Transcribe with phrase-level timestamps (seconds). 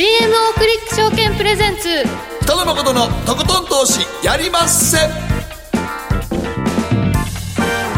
[0.00, 2.04] GMO クリック証券プレゼンツ。
[2.40, 5.29] 北野誠のとことん投資やりまっせ。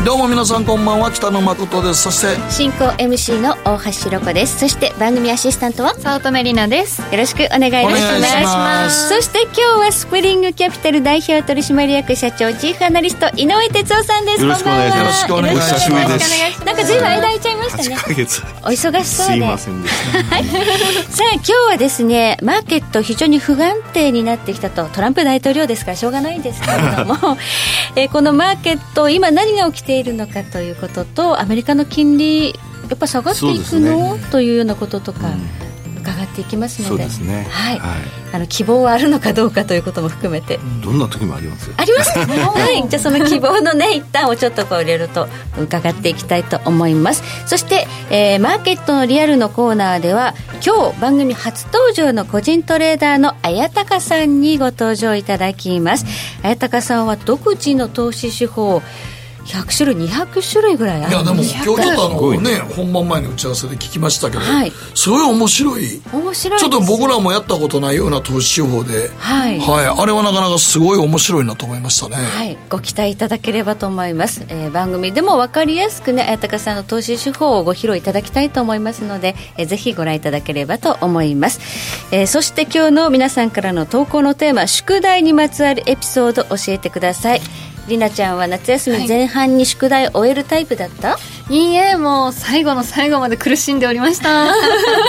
[0.04, 1.12] どうも皆さんこんばんは。
[1.12, 2.02] 北野誠です。
[2.02, 4.58] そして進行 MC の大橋ろ子です。
[4.58, 7.02] そして番組アシスタントは早乙女里奈です。
[7.02, 8.18] よろしくお願いいたします。
[8.18, 9.08] お願いします。
[9.10, 14.42] そして今日はスプリングキャピタル代表取締役社長チーフアナリスト井上哲夫さんです。
[14.42, 14.98] よろしくお願いします。
[14.98, 16.64] よろしくお願いします。
[16.66, 17.94] なんかずいぶん間空いちゃいましたね。
[17.94, 18.42] 8ヶ月。
[18.42, 19.46] お忙しそうすいで。
[19.46, 24.86] ませんでしたさあ今日はですねマーケット非常に不安定になってきたと。
[24.86, 27.38] トランプ大統領ですからしょうがないんですけれども、
[27.94, 32.54] えーこのマーケット今何が起きているのかということとアメリカの金利や
[32.94, 35.30] っぱ下がっていくの、ですというようなこととか、
[36.02, 37.04] 伺っていきますので。
[37.04, 37.46] ね。
[37.48, 37.78] はい。
[37.78, 38.00] はい。
[38.34, 41.74] あの希望はあるのかどうかということも含めて、どんな時もありますよ。
[41.76, 42.12] あります？
[42.12, 42.88] か はい。
[42.88, 45.28] じゃあその希望のね 一旦をちょっとこう入れると
[45.60, 47.22] 伺っていきたいと思います。
[47.46, 56.04] そして、えーマーケットのリアルのコーナーでは今日番組初登場の個人トレーダーの綾鷹さんにご登場いただきます。
[56.42, 58.82] 綾鷹さんは独自の投資手法
[59.44, 64.72] 100種類200種類ぐらいあるいやでも今日ちょっとあのね本番前の打ち合わせで聞きましたけど、はい。
[64.94, 66.02] すごい面白い。
[66.12, 69.60] 面白いちょっと僕ららもやったことないような投資手法で、はい。
[69.60, 81.60] はい、あれはなかなかすごい面白いなと思いましたね、はい、ご期待いただければと思います、えー番組でも分かりやすくね綾鷹さんの投資手法をご披露いただきたいと思いますので、えーぜひご覧いただければと思います、
[82.10, 87.40] えーそして今日の皆さんからの投稿のテーマ宿題にまつわるエピソード教えてください
[87.88, 91.18] りなちゃんは夏休み前半に宿題を終えるタイプだった、
[91.50, 94.52] いいえもう最後の最後まで苦しんでおりました。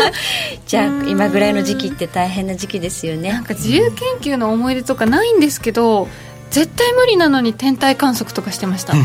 [0.65, 6.07] じゃあ今ぐらいの時期って大変な時期ですよなねんか自由研究の思い出とかないんですけど
[6.53, 8.93] 絶対無理なのに天体観測とかしてました。
[8.93, 9.01] 天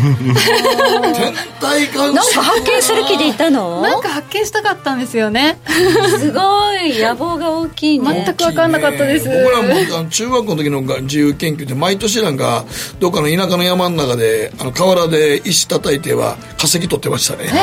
[1.61, 3.81] 体観なんか測発見する気でいたの？
[3.81, 5.59] なんか発見したかったんですよね。
[5.67, 8.23] すごい野望が大きいね。
[8.27, 9.29] 全く分かんなかったです。
[9.31, 12.67] 僕らも中学校の時のが自由研究で毎年なんか
[13.01, 17.55] どっかの田舎の山の中であの河原で石叩いては化石取ってましたね、化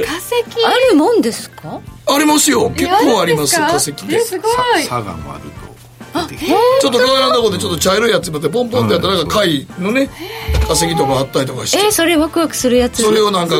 [0.00, 0.64] 石？
[0.64, 1.82] あるもんですか？
[2.08, 2.70] ありますよ。
[2.70, 3.60] 結構あります。
[3.60, 4.52] 化石ってですごい。
[4.84, 5.50] さ佐賀もある
[6.80, 10.08] ちょっと河原のとこでちょっと茶色いやつまでポンポンってやったらなんか貝のね
[10.66, 11.78] 化石とかあったりとかして。
[11.78, 13.02] えーそれワクワクするやつ。
[13.02, 13.56] それをなんか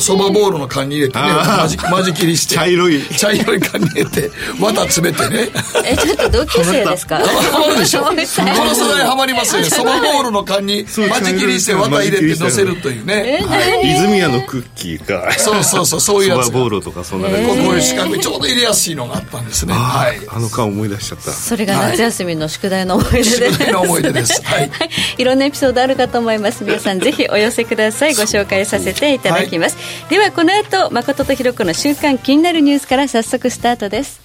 [0.00, 1.76] そばボールの缶に入れてね間仕
[2.14, 2.54] 切りして。
[2.54, 3.02] 茶色い。
[3.18, 5.48] 茶色い缶に入れて綿詰めてね。
[5.84, 7.18] えちょっと同級生ですか？
[7.18, 8.02] ハマるでしょ？
[8.02, 8.42] このはい世
[8.88, 9.62] 代ハマりますよ。
[9.62, 13.44] ねそばボールの缶に間仕切りして綿入れて乗せるというね。
[13.46, 13.94] はい。
[13.94, 15.32] 泉谷のクッキーか。
[15.32, 16.38] そうそうそうそういうやつ。
[16.38, 19.74] がそばボーロとかそんなこうこういう四角いちょうど入れやすいのがあったんですね。
[19.74, 20.18] はい。
[20.28, 21.30] あの顔思い出しちゃった。
[21.32, 24.42] それが夏休みの宿題の思い出で、宿題の思い出です。
[24.46, 24.70] はい。
[25.18, 25.24] い。
[25.24, 26.64] ろんなエピソードあるかと思います。
[26.64, 28.14] 皆さんぜひお寄せください。
[28.14, 29.76] ご紹介させていただきます、
[30.08, 34.20] ではこの後誠とひろ子の週刊気になるニュースから早速スタートです。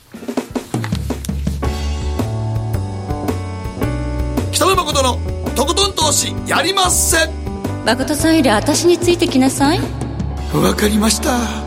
[4.51, 5.19] 北野誠の
[5.55, 7.17] とことん投資やりまっせ。
[7.85, 9.79] 誠さんより私についてきなさい。
[10.53, 11.66] わかりました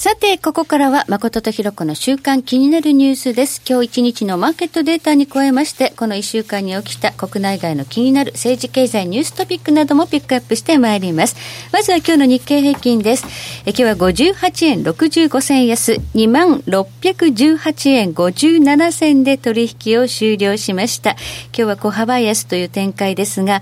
[0.00, 3.60] さて、ここからは誠とひろ子の週間気になるニュースです。
[3.68, 11.36] 今日一日のマーケットデータに加えまして、この一週間に起きた国内外の気になる政治経済ニューストピックなどもピックアップしてまいります。
[11.70, 13.26] まずは今日の日経平均です。
[13.66, 21.10] え今日は58円65銭安、2618円57銭で取引を終了しました。
[21.10, 21.18] 今
[21.52, 23.60] 日は小幅安という展開ですが、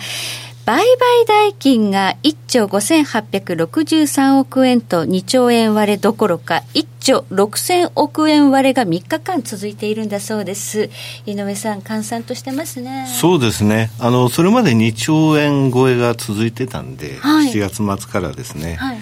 [0.69, 10.91] 売買代金が1兆5863億円と2兆円割れどころか1兆6000億円割れが3日間続いているんだそうです。
[11.25, 13.06] 井上さん閑散としてますね。
[13.19, 13.91] そうですね。
[13.99, 17.50] あのそれまで2兆円超えが続いてたんで、はい。
[17.50, 18.99] 7月末からですね、はい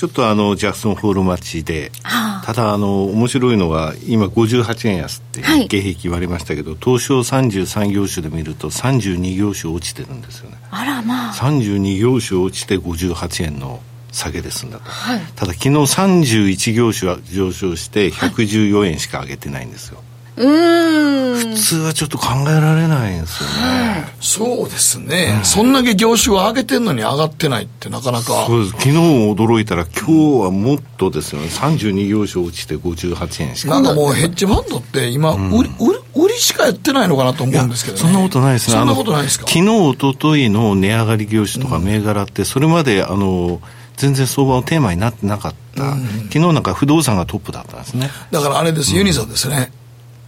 [0.00, 2.46] ちょっとあのジャクソンホール待ちで、はあ。
[2.46, 5.60] ただあの面白いのは今58円安ってはい。
[5.64, 10.56] 日経平均言われましたけど、東証33業種で見ると32業種落ちてるんですよね。
[10.70, 11.34] あらまあ。
[11.34, 15.20] 32業種落ちて58円の下げで済んだと、はい。
[15.36, 20.09] ただ昨日31業種は上昇して114円しか上げてないんですよ、うん
[20.40, 24.06] 普通はちょっと考えられないんですよね。
[24.20, 28.46] そうですね、そんだけ業種を上げてんのに上がってないってなかなか。
[28.46, 28.70] そうです。
[28.72, 31.48] 昨日驚いたら今日はもっとですよね。
[31.48, 33.74] 32業種落ちて58円しか。
[33.74, 38.02] なんかもうヘッジファンドって今、売り、売り、売りしかやってないのかなと思うんですけどね。
[38.02, 38.76] そんなことないですね。
[38.76, 39.46] そんなことないですか？
[39.46, 43.60] 昨日、一昨日の値上がり業種とか銘柄って、それまで、あの、
[43.96, 45.94] 全然相場のテーマになってなかった。
[46.28, 48.10] 昨日なんか不動産がトップだったんですね。
[48.30, 49.72] だからあれです、ユニゾンですね。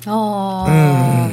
[0.07, 1.29] あ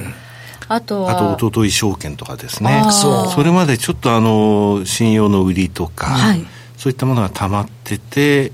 [0.70, 0.76] あ。
[0.76, 1.12] あとは。
[1.12, 2.84] あと、一昨日証券とかですね。
[2.92, 6.46] そうそれまでちょっとあの、信用の売りとか、はい
[6.78, 8.54] そういったものが溜まってて、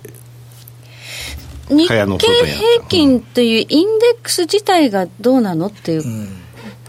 [1.69, 6.03] 日経平均というインデックス自体がどうなのっていう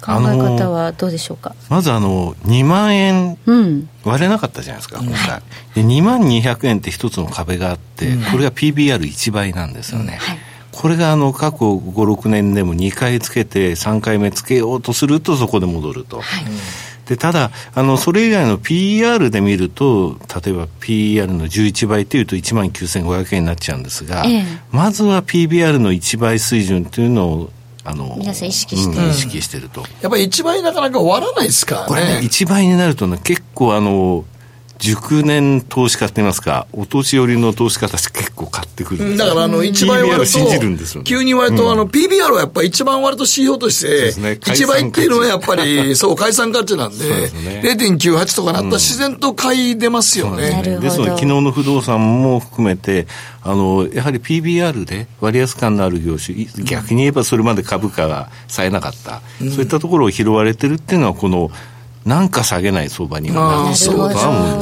[0.00, 1.54] 考え方はどうでしょうか？
[1.68, 3.90] まずあの、2万円うん。
[4.02, 5.42] 割れなかったじゃないですか、今回。
[5.74, 10.16] で、2万200円って一つの壁があって、これが PBR1 倍なんですよね。
[10.18, 10.38] はい
[10.76, 16.20] これがあの過去5、6年でも2回つけて3回目つけようとするとそこで戻ると。
[17.06, 27.50] で、ただ、あの、それ以外の PR で見ると、例えば PR の11倍っていうと1万9500円になっちゃうんですが、ええまずは PBR の1倍水準っていうのを、
[27.84, 29.82] あの、皆さん意識してうん意識してると。
[30.02, 31.86] やっぱり一倍なかなか終わらないですからね。
[31.88, 34.24] これね、1倍になるとね、結構あの、
[34.78, 39.26] 熟年投資家って言いますか、お年寄りの投資家たち結構買ってくるんですよ。
[39.26, 41.16] だからあの一倍割る信じるんですよと、ね。
[41.16, 47.62] 急に割ると、あの PBR はやっぱり一番割ると指標として一倍っていうのはやっぱり、そう、解散価値なんで、そうですね。
[47.64, 50.78] 0.98とかなったら自然と買い出ますよね。
[50.80, 53.06] ですので、昨日の不動産も含めて、
[53.42, 61.50] あの、やはり PBR で割安感のある業種、い逆に言えばそれまで株価が冴えなかった、そういったところを拾われてるっていうのは、この、
[62.06, 63.40] なんか下げない相場にはな。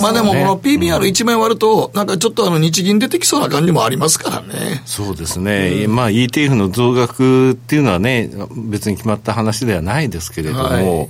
[0.03, 4.83] まあでもこの PBR1 枚割ると、なんかちょっとあの日銀出てきそうな感じもありますからね。
[4.87, 11.09] そうですね、まあ ETF の増額っていうのはね、別に決まった話ではないですけれども、はい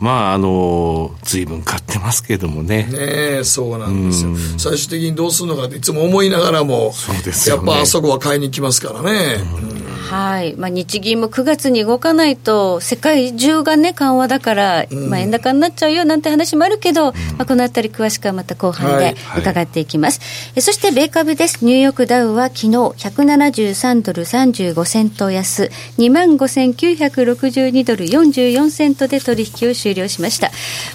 [0.00, 2.84] まあ、あの、随分買ってますけどもね。
[2.84, 2.98] ね
[3.40, 4.30] え、そうなんですよ。
[4.58, 9.70] 最終的にどうするのかっていつも思いながらも、そうですよねやっぱあそこは買いに来ますからね。
[10.10, 10.56] はい。
[10.56, 20.20] まあ、日銀も9月に動かないと、世界中がね、緩和だから、まあ、円高になっちゃうよなんて話もあるけど、まあ、このあたり詳しくはまた後半ではい伺っていきます。
[20.56, 21.64] えそして、米株です。
[21.64, 30.50] ニューヨークダウは昨日、173ドル35セント安、25,962ドル44セントで取引を終了しました。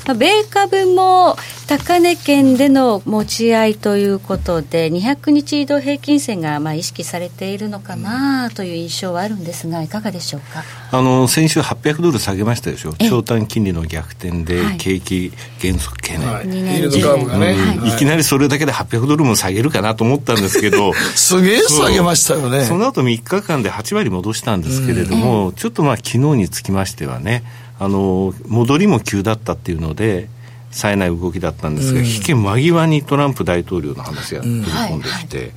[0.05, 1.37] まあ、米株も
[1.67, 10.63] 高値圏での持ち合いということで、200日移動平均線がまあ意識されているのかなという印象はあるんですが、いかがでしょうか？
[10.91, 12.93] あの、先週800ドル下げましたでしょ。
[12.99, 15.31] ええ長短金利の逆転ではい景気
[15.61, 16.27] 減速懸念。
[16.31, 16.47] はい。
[16.47, 17.45] 二年イールドカーブがね。
[17.47, 22.65] はいはいいきなりそれだけで800ドルも下げるかなと思ったんですけど、 すげえ下げましたよね。
[22.65, 27.43] その後3日間で8割戻したんですけれども、ちょっとまあ昨日につきましてはね、
[27.79, 30.29] あの、戻りも急だったっていうので、
[30.71, 35.51] 冴えない動きだったんですが、引け間際にトランプ大統領の話が飛び込んできて、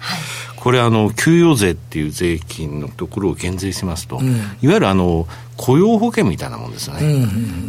[0.56, 4.20] これあの、給与税っていう税金のところを減税しますと、
[4.62, 5.26] いわゆるあの、
[5.56, 7.26] 雇用保険みたいなもんですよね。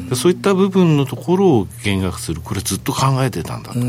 [0.09, 3.79] でそういった部分のところを減額する、これずっと考えてたんだと。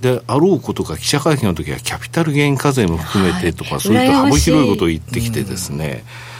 [0.00, 6.35] であろうことか記者会見の時はキャピタルゲイン課税も含めてとか、そういった幅広いことを言ってきてですね、結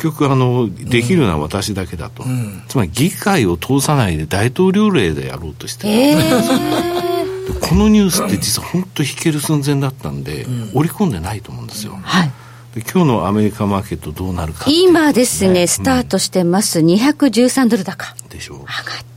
[0.00, 2.24] 局あのできるのは私だけだと、
[2.68, 12.32] つまり議会を通さないで大統領令でやろうとしてる、えでこのニュースって実は本当引ける寸前だったんで、織り込んでないと思うんですよ、はい。
[12.74, 16.80] で今日のアメリカマーケットどうなるかっていう今ですね、スタートしてます。
[16.80, 18.14] 213ドル高。
[18.28, 18.58] でしょう。
[18.58, 19.09] 上がっ。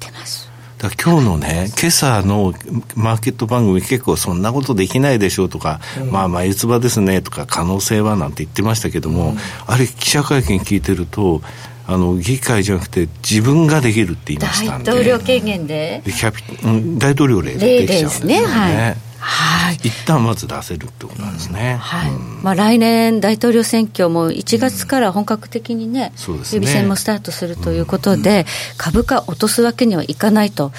[0.89, 2.53] だ今日のね、今朝の
[2.95, 5.79] マーケット番組結構そんなことできないでしょうとか、
[6.11, 11.41] まあ眉唾ですねとか可能性はなんて言ってましたけども、あれ記者会見聞いてると、
[11.85, 14.91] あの、議会じゃなくて自分ができるって言いました大んで。
[14.91, 18.41] 統領権限ででキャピうん大統領令で例できちゃうんですね。
[18.41, 19.12] よはいね。。
[19.23, 19.75] はい。
[19.75, 21.77] 一旦まず出せるってことなんですね。
[21.79, 22.11] はい。
[22.11, 22.43] うん。
[22.43, 26.61] まあ、来年、大統領選挙も1月から本格的にね、そうですね。
[26.61, 28.45] 予備選もスタートするということで、
[28.77, 30.71] 株価落とすわけにはいかないと、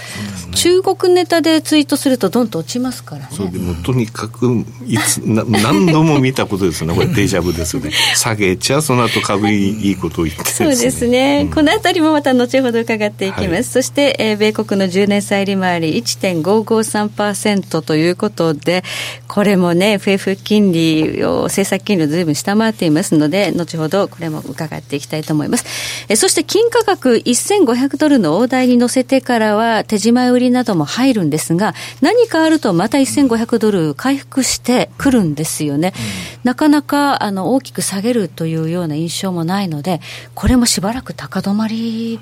[0.54, 3.28] 中国ネタでツイートすると、どんと落ちますからね。
[3.32, 6.94] そうでもとにかくいつな何度も見たことですよね。
[6.96, 7.90] これデジャブですよね。
[8.14, 10.74] 下げちゃその後株にいいことを言ってですね。
[10.74, 13.64] そうですね、このあたりもまた後ほど伺っていきます、はい。
[13.64, 18.82] そして、えー米国の10年債利回り1.553%ということことで、
[19.28, 25.64] これもね、FF 金利を、政策金利をずいぶん下回っていますので、後ほどこれも伺っていきたいと思います。
[26.08, 35.94] えそして金価格1500ドルの大台に乗せてからは、手締売りなども入るんですが、何かあるとまた1500ドル回復してくるんですよね。
[35.96, 40.00] うん、なかなかあの大きく下げるというような印象もないので、
[40.34, 42.18] これもしばらく高止まり。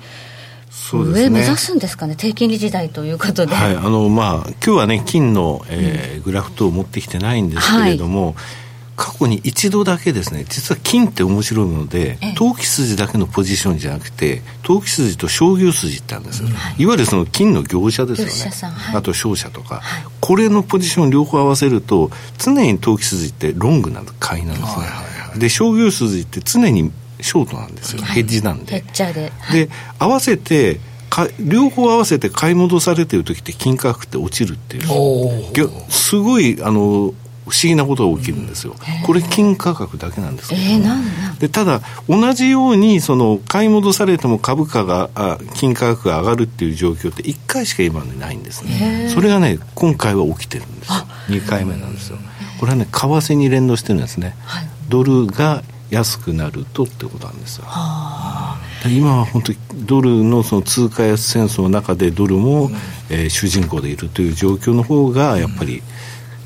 [0.91, 3.55] 上目指すんですかね、低金利時代ということで。
[3.55, 8.27] はい、あのまあ今日はね金の、えー、グラフ等を持ってきてないんですけれども。
[8.27, 8.35] はい。
[8.95, 24.85] 過去に一度だけですね実は金って面白いので投機筋だけのポジションじゃなくて投機筋と商業筋ってあるんですよ、はい、いわゆるその金の業者ですよね、はい、あと商社とか、はい、これのポジション両方合わせると常に投機筋ってロングな買いなんですね、
[25.39, 26.91] で商業筋って常に
[27.23, 28.73] ショートなんですよ、ヘッジなんで。
[28.73, 29.31] ヘッジャーで。
[29.51, 35.69] で、合わせて、か両方合わせて買い戻されてる時って金価格って落ちるっていう。
[35.89, 37.13] すごいあの
[37.47, 38.75] 不思議なことが起きるんですよ、
[39.05, 50.95] これ、金価格だけなんですけど、えー、でただ、同じようにその買い戻されても株価があ、金価格が上がるっていう状況って、1回しか今までないんですね、それがね、今回は起きてるんですよ、
[51.27, 52.17] 2回目なんですよ、
[52.59, 57.65] これはね、為替に連動してるんですね、はい、ドルが安くなるとってことなんですよ。
[58.85, 62.69] 今は本当にドルのその通貨安戦争の中でドルも、
[63.09, 65.83] えー、主人公でいるという状況の方がやっぱり、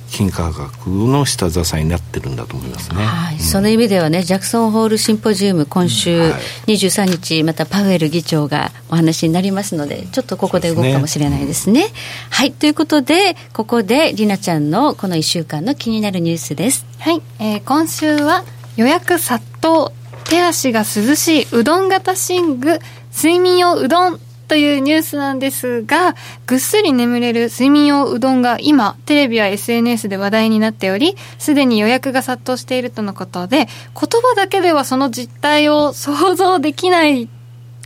[0.10, 3.36] 金価格の下支えになってるんだと思いますね、はい。
[3.36, 6.32] うん、その意味ではね、ジャクソンホールシンポジウム、今週
[6.68, 11.82] 23日、またパウエル議長がお話になりますので、ちょっとここで動くかもしれないですね。
[11.82, 12.00] すね。
[12.30, 16.86] はい、ということで、ここでりなちゃんのこの1週間の気になるニュースです。
[17.00, 18.44] はい、えー、今週は
[18.78, 19.92] 予約殺到
[20.24, 22.80] 手足が涼しいうどん型寝具
[23.14, 26.16] 睡眠用うどんというニュースなんですが、
[26.46, 37.28] ぐっすり眠れる睡眠用うどんが今、テレビや SNS で話題になっており、すでに予約が殺到しているとのことで、言葉だけではその実態を想像できない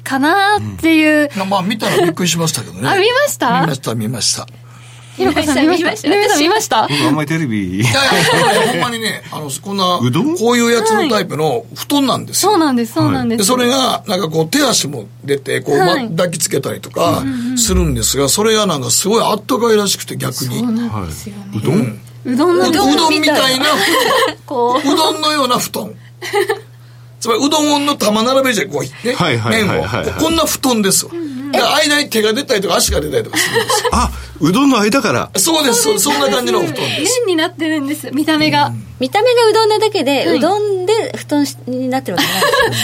[0.04, 2.88] かなっていう、うん、まあ見たらびっくりしましたけどね。
[2.88, 3.62] あ、見ました？
[3.62, 4.48] 見ました、見ました。
[5.18, 6.40] ひろこさん見ました見ました？
[6.40, 6.88] 見ました。
[6.88, 7.80] 僕あんまりテレビ。
[7.82, 10.38] いやいや、ほんまにね、あの、こんな、うどん？
[10.38, 12.52] こういうやつのタイプの布団なんですよ。
[12.52, 13.44] そうなんです、そうなんです。
[13.46, 17.24] それが、なんかこう、手足も出て、こう、ま、抱きつけたりとか
[17.58, 20.60] するんですが、それがなんかすごいあったかいらしくて、逆に。
[20.60, 22.00] そうなんですようどん？
[22.24, 23.66] うどんうどんみたいな、
[24.46, 24.88] こう。
[24.88, 25.92] うどんのような布団。
[27.20, 29.84] つまりうどんの玉並べじゃこうね、はいはい麺を。
[30.20, 31.18] こんな布団ですわ、で
[31.52, 33.90] 間に手が出たりとか足が出たりとかするんですよ。
[33.94, 35.30] あうどんの間から。
[35.36, 37.20] そうですそんな感じの布団です。
[37.22, 38.10] 麺になってるんです。
[38.12, 42.42] 見た目が、見た目がうどんなだけで、うどんで布団になってるわけない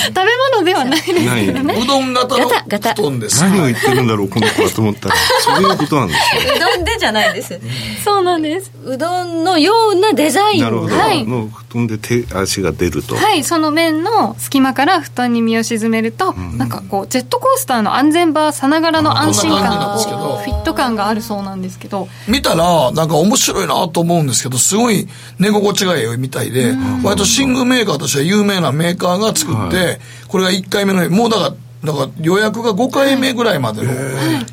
[0.07, 0.21] 食べ
[0.55, 1.81] 物ではないですけどね。
[1.81, 2.47] うどん型の
[2.95, 3.41] 布団です。
[3.41, 5.15] 何を言ってるんだろうこの子はと思ったら。
[5.41, 6.55] そういうことなんですよ。
[6.55, 7.59] うどんでじゃないです。
[8.05, 8.71] そうなんです。
[8.86, 10.62] うどんのようなデザイン。
[10.62, 13.15] なるほど、はい、の布団で手足が出ると。
[13.15, 22.08] はいその面の隙間から布団に身を沈めると、うん、なんかこうジェットコースターの安全バーさながらの安心感フィット感があるそうなんですけど。
[22.28, 26.74] 見たらなんか面白いなと思うんですけどすごい寝心地がいいみたいで、
[27.04, 31.54] 割と寝具メーカーとしては有名なメーカーが作って、これが1回目のもうだから
[31.86, 33.94] だから予約が5回目ぐらいまでの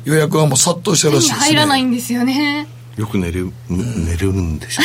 [0.05, 4.83] 予約がもう殺到してるらしいです、ね、入らないんですよねよく寝る寝るんでしょ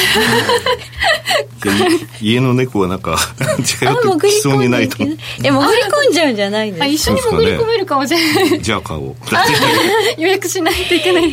[1.65, 1.75] う、ね、
[2.21, 3.17] 家の猫はなんか
[3.65, 4.97] 近寄ってきそうにないと。
[5.03, 5.17] え潜
[5.53, 6.87] り込んじゃうんじゃないんですか？
[6.87, 8.61] 一緒に潜り込めるかもしれない。
[8.63, 9.15] じゃあ買おう。
[10.21, 11.33] 予約しないといけない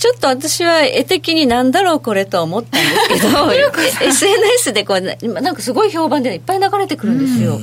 [0.00, 3.52] ちょっと私は絵的になんだろうこれと思ったんですけど
[4.00, 7.60] SNS でこうなんかすごい評判でいっぱい流れてくるんですよ、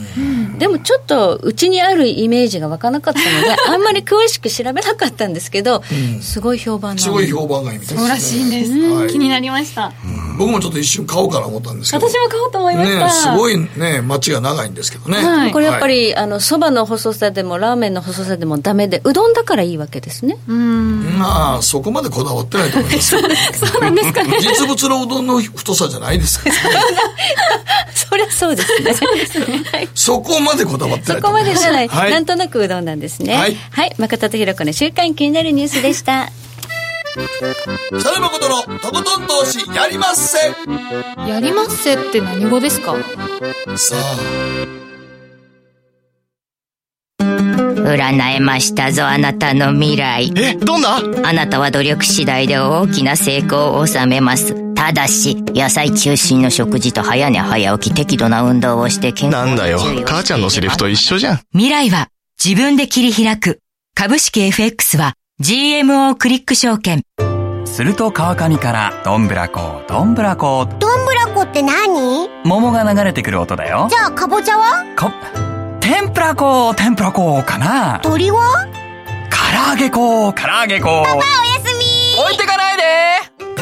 [0.59, 5.81] でもちょっとうちにあるイメージが湧かなかったので あんまり詳しく調べなかったんですけど、
[6.21, 9.91] すごい評判すごい評判がいいみたいです、そうらしいんです、はい、気になりました、
[10.37, 24.37] 僕もちょっと一瞬買おうかな思ったんですけど私も買おうと思いました、ね、すごいね街が長いんですけどね、はい、これやっぱりそば、の細さでもラーメンの細さでもダメでうどんだからいいわけですねうんまあそこまでこだわってないと思います そうなんですかね。
[24.39, 26.61] 実物のうどんの太さじゃないですからね。
[27.93, 29.87] そりゃそうですね。
[29.95, 31.87] そこまでこだわってないそこまでじゃない。
[31.87, 33.35] はい、なんとなくうどんなんですね。
[33.35, 33.57] はい。
[33.71, 33.95] はい。
[33.97, 36.29] 誠とひろ子の週間気になるニュースでした。
[37.17, 40.37] 北野誠のとことん投資やりまっせ
[41.27, 42.95] やりまっせって何語ですか
[43.75, 44.77] さあ
[47.19, 50.31] 占えましたぞ、あなたの未来。
[50.35, 54.73] え、どんなあなたは努力次第で大きな成功を収めます。
[54.73, 61.39] ただし、野菜中心の食事と早寝早起き適度な運動をして健康なんだよ、母ちゃんのセリフと一緒じゃん。
[61.53, 62.09] 未来は
[62.43, 63.61] 自分で切り開く。
[63.95, 67.03] 株式 FX は GMO クリック証券。
[67.65, 70.65] すると川上からどんぶらこどんぶらこ。
[70.79, 72.27] どんぶらこって何？
[72.43, 73.85] 桃が流れてくる音だよ。
[73.87, 74.83] じゃあかぼちゃは？
[74.95, 75.13] か
[75.79, 77.99] 天ぷらこ天ぷらこかな。
[78.01, 78.67] 鳥は？
[79.29, 81.03] 唐揚げこ唐揚げこ。
[81.05, 81.23] パパおや
[81.63, 82.19] すみ。
[82.19, 82.83] 置いてかないで。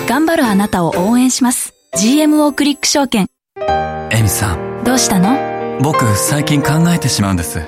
[0.07, 1.73] 頑張るあなたを応援します。
[1.97, 3.27] GMO クリック証券。
[4.11, 4.85] エミさん。
[4.85, 5.81] どうしたの？
[5.81, 7.59] 僕最近考えてしまうんです。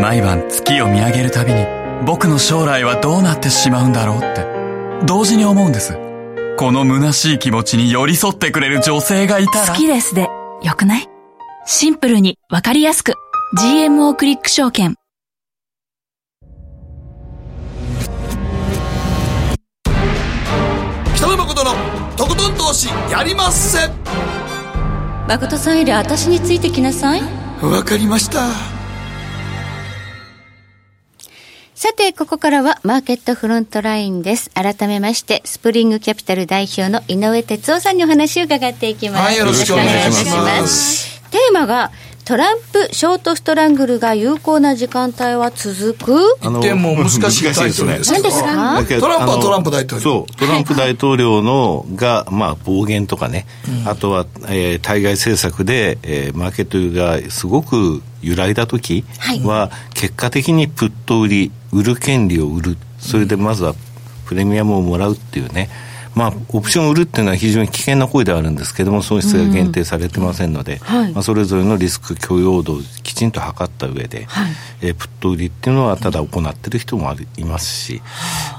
[0.00, 1.64] 毎晩月を見上げるたびに
[2.04, 4.46] 僕の将来はどうなってしまうんだろうって。
[5.06, 5.98] 同時に思うんです。
[6.56, 9.68] この虚しい気持ちに寄り添ってくれる女性がいたら。
[9.68, 10.28] 好きですで
[10.62, 11.08] よくない？
[11.66, 13.14] シンプルにわかりやすく。
[13.58, 14.94] GMO クリック証券。
[21.16, 21.72] 北野誠の
[22.16, 23.90] とことん投資やりまっせ。
[25.28, 27.22] 誠さんより私についてきなさい。
[27.62, 28.75] わかりました
[31.76, 34.50] さて、ここからはマーケットフロントラインです。
[34.54, 39.22] 改めまして、スプリングキャピタル代表の井上哲夫さんにお話を伺っていきます。
[39.22, 41.92] はいよろしくお願いしますテーマが、
[42.26, 46.36] トランプショートストラングルが有効な時間帯は続く？
[46.42, 48.12] 一見もう難しいタイトルです。
[48.12, 48.98] けど何です。
[48.98, 49.00] か？
[49.00, 50.02] トランプはトランプ大統領。
[50.02, 53.46] そうトランプ大統領のが、まあ、暴言とかね、
[53.84, 59.04] あとは、えー対外政策で、えーマーケットがすごく揺らいだ時
[59.44, 62.76] は、結果的にプット売り売る権利を売る。
[62.98, 63.72] それでまずは
[64.24, 65.70] プレミアムをもらうっていうね
[66.16, 71.12] まあ、オプションを売るっていうのは非常に危険な行為ではあるんですけども、損失が限定されてませんので、はい。
[71.12, 74.26] まあ、それぞれのリスク許容度をきちんと測った上で、
[74.80, 78.00] えープット売りっていうのはただ行ってる人もありいますし、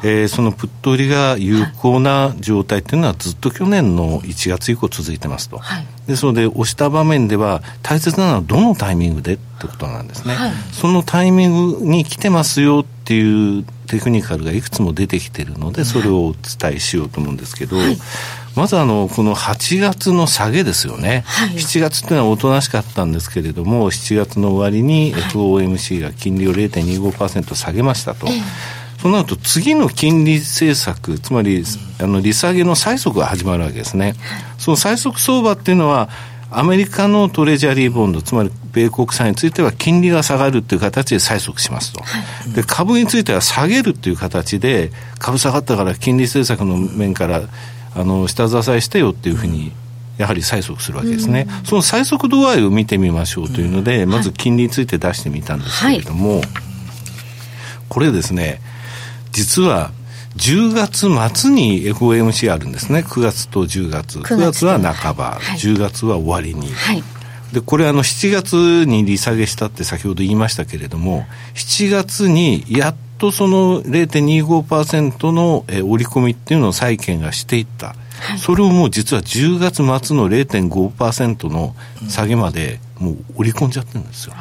[0.04, 5.60] えーそのプット売りが有効な状態っていうのはずっと去年の1月以降続いてますと。
[6.08, 10.36] ですので、押した場面では大切なのはどのタイミングでってことなんですね。
[10.72, 17.78] そのタイミングに来てますよっていうテクニカルがいくつも出てきてるので、それをお伝えしようと思うんですけど、
[18.56, 21.24] まずあの、この8月の下げですよね。
[21.56, 28.28] 7月っていうのはおとなしかったんですけれども、7月の終わりに FOMC が金利を0.25%下げましたと。
[28.28, 28.34] そ
[29.06, 31.64] うなると次の金利政策、つまり
[32.00, 34.16] あの利下げの最速が始まるわけですね。
[34.58, 36.10] その最速相場っていうのは、
[36.50, 42.02] アメリカのトレジャリーボンド、つまり米国債については金利が下がるという形で催促しますと、
[42.56, 47.42] で株については下げるという形で、株下がったから金利政策の面から
[47.96, 49.74] あの下支えしてよっていうふうに、
[50.18, 56.42] やはり催促するわけですね、その催促度合いを見てみましょうというので、まず金利について出してみたんですけれども、
[57.90, 58.62] これですね、
[59.38, 59.92] 実は
[60.38, 61.08] 10月
[61.40, 64.66] 末に FOMC あるんですね、9月と10月、9月。
[64.66, 66.74] は半ば、10月は終わりに。
[66.74, 67.04] はい。
[67.54, 77.96] でこれあの7月に利下げしたって先ほど言いましたけれども7月にやっとその0.25%のえー織り込みっていうのを債券がしていった、
[78.38, 81.76] それをもう実は10月末の0.5%の
[82.10, 84.34] 下げまでもう織り込んじゃってるんですよ、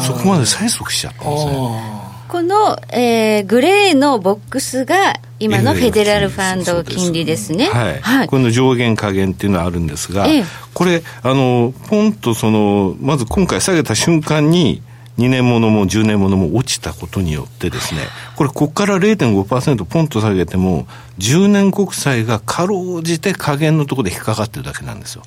[0.00, 1.93] そこまで催促しちゃったんですね
[2.34, 7.66] この、えーグレーのボックスが今のフェデラルファンド金利ですね。
[7.66, 8.26] はい、はい。
[8.26, 10.44] この上限下限っていうのはあるんですが、ええ
[10.74, 14.82] これあのポンとそのまず今回下げた瞬間に
[15.18, 18.00] 2年ものも10年ものも落ちたことによってですね、
[18.36, 20.86] これ、ここから0.5%ポンと下げても、
[21.18, 25.22] 10年国債がかろうじて下限のところで引っかかってるだけなんですよ。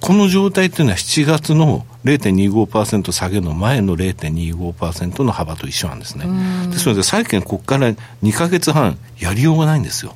[0.00, 6.26] この状態っていうのは7月の0.25%下げの前の0.25%の幅と一緒なんですね。
[6.70, 10.14] ですので、債券ここから2ヶ月半やりようがないんですよ。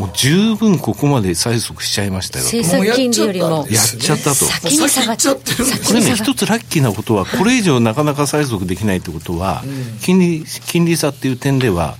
[0.00, 2.56] もう十分ここまで催促しちゃいましたよと。
[2.56, 4.34] 政策金利よりもやっちゃったと。
[4.34, 9.62] 先に下がっちゃってるこれね、一つラッキーなことは、これ以上なかなか催促できないってことは、
[10.00, 11.98] 金利、金利差っていう点では、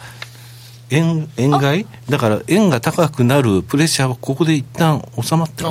[0.90, 1.86] 円、円買い？
[2.08, 5.70] だから円が高くなるプレッシャーはここで一旦収まってる。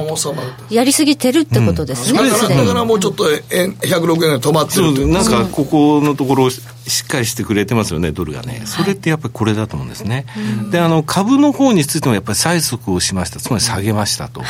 [0.70, 5.14] やりすぎてるってことですね、だからだからもうちょっと円106円で止まってるという。
[5.14, 10.26] なんかここのところをししっかりしてくれてますよね、ドルがね、それってやっぱりこれだと思うんですね、
[10.72, 14.42] であの株の方についてもやっぱり催促をしました、つまり下げましたと、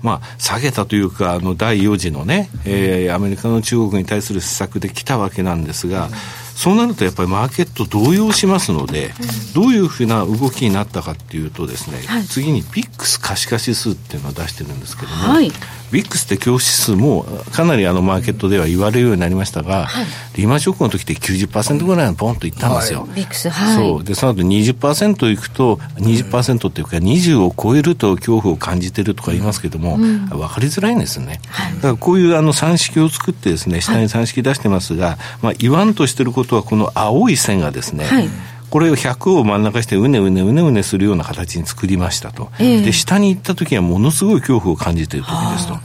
[0.00, 6.08] まあ、下げたというか、あの第4次のね、えーアメリカの中国に対する施策で来たわけなんですが、
[6.58, 9.14] そうなるとやっぱりマーケット動揺しますので、
[9.54, 15.52] どういうふうな動きになったかっていうとですね、次にビックス貸し貸し数っていうのを出してるんですけども、はい。
[15.92, 19.88] ビックスって教指数もかなりあのマーケットでは言われるようになりましたが、
[20.36, 23.08] リーマンショックの時って90%ぐらいのポンといったんですよ。
[23.14, 23.76] ビックスはい。
[23.76, 24.04] そう。
[24.04, 31.40] で、その後20%いくと、20%っていうか20を超えると恐怖を感じてるとか言いますけども、分かりづらいんですね。
[31.76, 38.28] だからこういうあの算式を作ってですね、下に算式出してますが、まあ言わんとしてることはこの青い線がですね、はい。
[38.70, 42.82] これを100を真ん中してうねうねうねうねするような形に作りましたと、ええ。
[42.82, 45.78] で下に行った時はものすごい恐怖を感じている時ですと。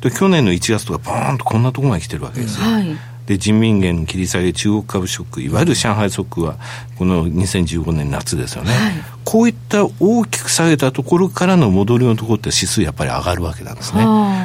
[0.00, 2.96] で去年の1月とかポーンとこんなところまで来てるわけですよ、はい。
[3.26, 6.56] で人民元切り下げ中国株ショックいわゆる上海ショックは
[6.98, 8.72] この2015年夏ですよね、
[9.24, 14.04] こういった大きく下げたところからの戻りのところって指数やっぱり上がるわけなんですね。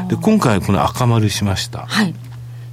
[0.09, 1.85] で今回この赤丸しました。
[1.87, 2.13] はい。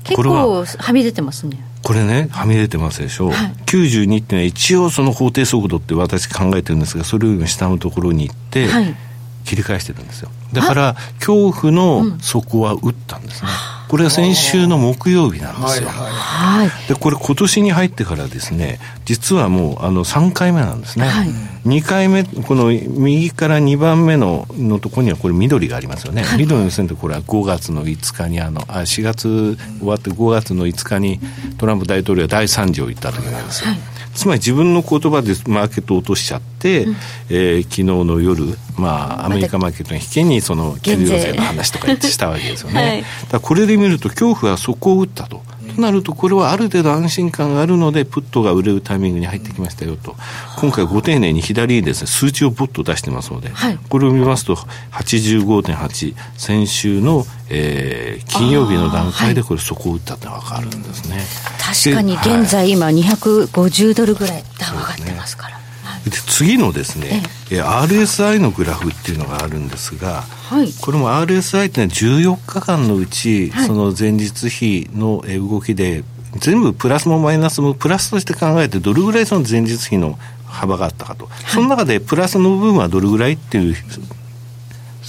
[0.04, 1.58] 結構はみ出てますね。
[1.84, 3.36] これね、はみ出てますでしょ、はい。
[3.66, 8.96] 92っていうのは一応その法定速度って私考えてるんですが、それよりも下のところに行って、はい。
[9.44, 10.30] 切り返してるんですよ。
[10.54, 13.48] だから、恐怖の底は打ったんですね。
[13.88, 15.88] これは先週の木曜日なんですよ。
[15.90, 16.88] はい。
[16.88, 21.06] で、これ今年に入ってからですね、実はもうあの3回目なんですね。
[21.06, 21.28] はい
[21.64, 26.22] 2回目、この右から2番目ののところにはこれ緑がありますよね。
[26.36, 31.20] 緑の線ってこれは5月の5日にあの、あ、4月終わって5月の5日に
[31.56, 33.70] トランプ大統領が第3次を言った時なんですよ。
[34.14, 36.86] つまり自分の言葉でマーケットを落としちゃって、
[37.28, 38.44] えー昨日の夜、
[38.78, 42.80] まあ、アメリカマーケットの引けにその給料税の話とかしたわけですよね。
[42.80, 45.42] はいだこれで見ると恐怖はそこを打ったと。
[45.74, 50.16] となると、これはある程度安心感があるので、プットが売れるタイミングに入ってきましたよと。
[50.58, 54.56] 今回ご丁寧に左にですね、数値をポッと出してますので、はいこれを見ますと、
[54.92, 61.24] 85.8、先週の、えー金曜日の段階でこれそこを打ったってわかるんですね。
[61.58, 65.63] 確かにで現在今250ドルぐらい上がってますから。
[66.04, 70.72] で次のですね、えー RSI のグラフっていうのがあるんですが、はい。
[70.72, 73.66] これも RSI っていうのは14日間のうち、はい。
[73.66, 76.04] その前日比のえー動きで、
[76.38, 84.00] 全部プラスもマイナスもプラスとして考えて、どれぐらいその前日比の幅があったかと、その中でプラスの部分はどれぐらいっていう数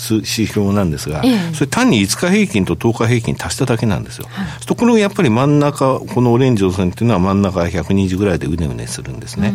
[0.09, 1.53] 指標なんですが、ええ。
[1.53, 4.25] それ単に5日平均と10日平均足しただけなんですよ。
[4.25, 9.53] そうするとこのやっぱり真ん中、このオレンジの線っていうのは真ん中が120ぐらいでうねうねするんですね。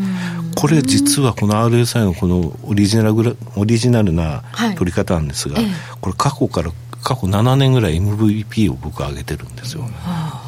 [0.57, 4.75] これ実はこの RSI のこのオリジナルグラオリジナルなはい。
[4.75, 5.67] 取り方なんですが、ええ。
[6.01, 9.89] これ過去から過去7年ぐらい MVP を僕上げてるんですよ。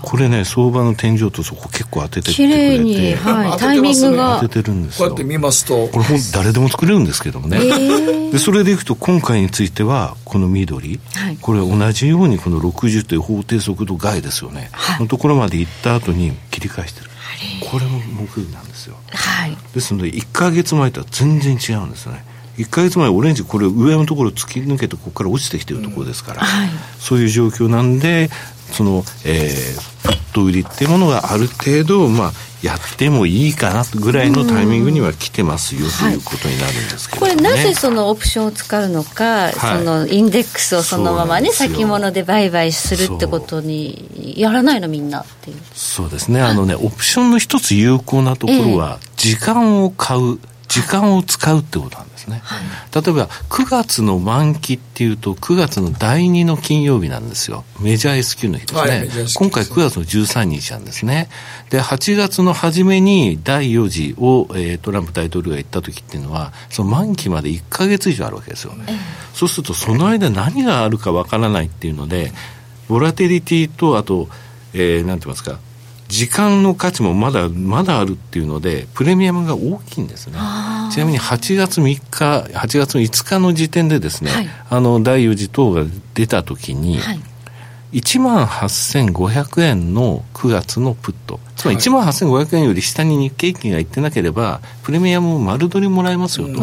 [0.02, 2.84] これね、相場の天井とそこ結構当ててってく綺麗れて。
[2.84, 4.38] に、はい、タイミングが。
[4.42, 5.04] 当ててるんですよ。
[5.04, 5.88] こうやって見ますと。
[5.88, 7.58] これほん誰でも作れるんですけどもね、
[8.30, 11.38] でそれでいくと今回についてはこの緑、はい。
[11.40, 17.10] これ同じようにこの60という法定速度外ですよね、のところまで行った後に切り返してる。
[17.60, 18.96] これも木曜日なんですよ。
[19.10, 19.56] はい。
[19.74, 22.24] ですので1か月前とは全然違うんですね
[22.58, 26.68] 1か月前オレンジこれ上のところ突き抜けてここから落ちてきてるところですから、はい。
[26.98, 28.30] そういう状況なんで
[28.72, 39.52] その、えー、プット売りっていうものがある程度、まあ、やってもいいかなぐらいのタイミングには来てますよということになるんですけどね、これなぜそのオプションを使うのか、はい。
[39.52, 45.56] そのインデックスをそのままね先物で売買するってことにやらないのみんなっていう。
[45.74, 46.10] そう。
[46.10, 50.38] ですね、あのね、オプションの一つ有効なところは、時間を買う、
[50.72, 52.42] 時間を使うってことなんですね。
[52.94, 57.64] 例えば、9月の満期っていうと、9月の第2の金曜日なんですよ。
[57.78, 58.80] メジャー S q の日ですね。
[58.80, 61.28] はい今回9月の13日なんですね。
[61.68, 68.72] で、8月の初めに第4次を、えートランプ大統領が言った時っていうのは、その満期まで1ヶ月以上あるわけですよ。
[69.34, 72.32] そうすると、その間何があるかわからないっていうので、
[72.88, 74.30] ボラテリティと、あと、
[74.72, 75.58] えーなんて言いますか、
[76.12, 80.34] 時間の価値もまだまだあるっていうので、プレミアムが大きいんですね。
[80.92, 82.00] ちなみに8月3日、
[82.52, 84.48] 8月の5日の時点でですね、はい。
[84.68, 87.20] あの第4次等が出たときに、はい
[87.92, 96.54] 1万8500円の9月のプット、つまり1万8500円より下に日経平均がいってなければ、プレミアムを丸取りもらえますよと、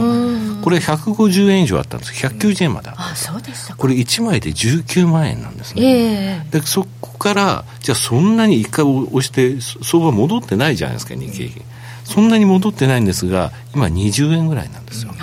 [0.63, 3.77] これ150円以上あったんです、190円まであそうでしたか。
[3.77, 5.83] これ1枚で19万円なんですね。
[5.83, 6.59] ええ。
[6.59, 11.63] でそこから、じゃあそんなに一回押して、そ相場戻ってないじゃないですか、日経平均。
[12.05, 15.13] そんなに戻ってないんですが、今20円ぐらいなんですよ。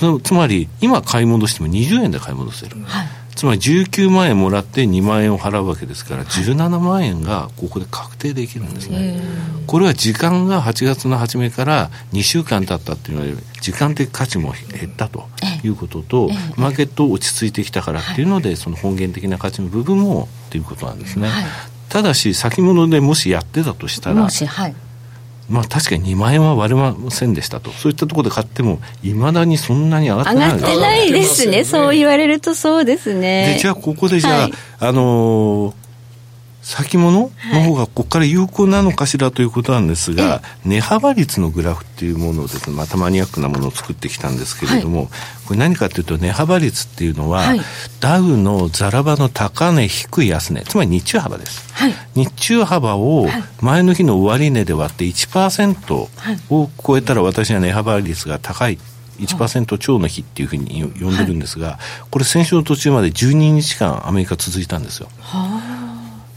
[0.00, 2.76] そのつまり、今買い戻しても20円で買い戻せる。
[3.34, 9.20] つまり19万円もらって2万円を払うわけですから、17万円がここで確定できるんですね。
[9.66, 15.28] これは時間が8月の初めから2週間経ったっていうのは、時間的価値も減ったと
[15.62, 21.28] いうことと、マーケット落ち着いてきたからっていうので、その本源的な価値の部分もということなんですね。
[21.88, 24.74] ただし、先物でもしやってたとしたらも、しはい
[25.52, 27.70] まあ確かに2万円は割れませんでしたと。
[27.72, 30.48] そういったところで買っても、いまだにそんなに上がって上ない。
[30.48, 31.64] がってないですね。
[31.64, 33.52] そう言われるとそうですね。
[33.56, 34.52] でじゃあここでじゃあ、はい。
[34.80, 35.81] あのー
[36.62, 45.10] 先物の方がここから有効なのかしらということなんですが、値幅率のグラフっていうものをですね、またマニアックなものを作ってきたんですけれども、
[45.46, 47.60] これ何かというと値幅率っていうのは、はい。
[47.98, 51.72] ダウのザラバの高値低い安値、つまり日中幅です。
[51.74, 51.94] はい。
[52.14, 53.26] 日中幅を
[53.60, 58.78] 前の日の終値で割って1%を超えたら私は値幅率が高い。
[59.18, 61.78] 1%超の日っていうふうに呼んでるんですが、
[62.10, 65.08] これ先週の途中まで12日間アメリカ続いたんですよ。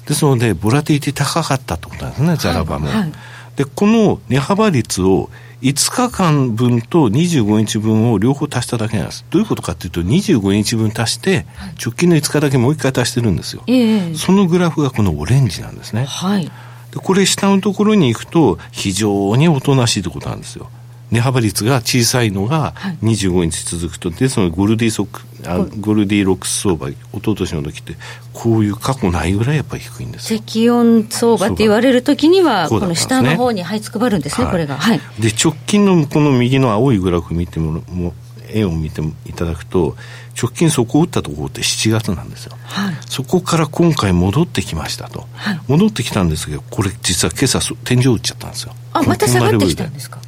[0.08, 2.88] ですので、ボラティリティ高かったってことなんですね、ザラバも。
[2.88, 3.12] はい
[3.56, 5.30] で、この値幅率を
[5.62, 9.26] 5日間分と25日分を両方足しただけなんです。
[9.30, 11.46] どういうことかっていうと、25日分足して、
[11.84, 13.64] 直近の5日だけもう1回足してるんですよ。
[13.68, 16.06] ええそのグラフがこのオレンジなんですね。
[16.06, 16.46] はい。
[16.46, 16.52] で
[16.96, 20.70] これ下のところに行くと非常におとなしいということなんですよ。
[21.12, 27.96] 値幅率が小さいのが25日続くと、で、そのゴルディソック、あゴルディロックス相場、一昨年の時って、
[28.34, 30.40] こういう過去ないぐらいやっぱり低いんですよ。
[30.40, 34.78] 適温相場って言われるときには、この下の方に這いつくばるんですね、はいこれが。
[34.78, 35.02] はい。
[35.20, 38.14] で、直近のこの右の青いグラフ見ても、も
[38.50, 39.96] 円を見ていただくと、
[40.42, 42.58] 直近そこを打ったところって7月なんですよ。
[42.64, 42.96] はい。
[43.08, 45.28] そこから今回戻ってきましたと。
[45.68, 48.74] 戻ってきたんですけど、これ実は今朝そ天井打っちゃったんですよ。
[48.94, 50.20] あ、また下がってきたんですか？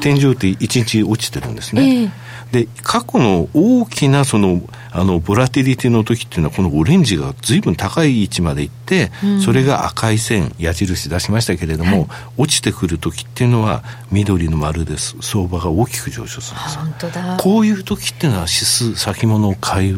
[0.00, 2.12] 天井って1日落ちてるんですね。
[2.52, 9.10] で、過去の大きなその、あの、ボラティリティの時っていうのは、このオレンジが随分高い位置まで行って、
[9.44, 15.16] それが赤い線、矢印出しましたけれども、落ちてくる時っていうのは、緑の丸です。
[15.20, 16.80] 相場が大きく上昇するんですよ。
[16.82, 17.36] 本当だ。
[17.38, 19.94] こういう時っていうのは指数、先物を買っ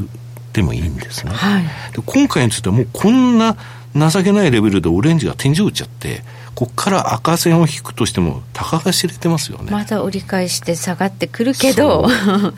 [0.52, 1.32] てもいいんですね。
[1.32, 1.62] はい。
[1.92, 3.56] で今回についてはもうこんな
[3.94, 6.22] 情けないレベルでオレンジが天井打っちゃって、
[6.56, 9.70] ここから赤線を引くとしても、高が知れてますよね。
[9.70, 12.08] また折り返して下がってくるけど、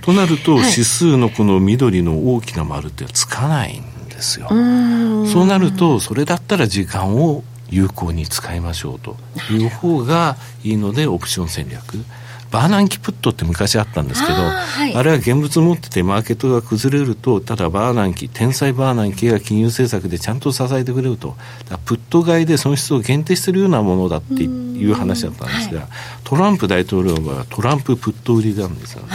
[0.03, 4.49] となると、はい指数のこの緑の大きな丸ってつかないんですよ。
[4.49, 9.17] そうなると、それだったら時間を有効に使いましょうと
[9.53, 12.05] いう方がいいので、オプション戦略。
[12.51, 21.37] バーナンキプットって昔あったんですけど、あはいれは現物持っててマーケットが崩れると、ただバーナンキ、天才バーナンキが金融政策でちゃんと支えてくれると。
[21.85, 25.89] プット買いで損失を限定しているようなものだっていう話だったんですが、
[26.25, 29.09] トランプ大統領はトランププット売りなんですよね。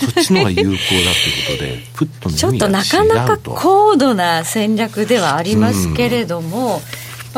[0.00, 3.50] そっちの方が有効だということで、 プットのちょっ意味がとなかなか違うと。
[3.52, 6.82] 高度な戦略ではありますけれども、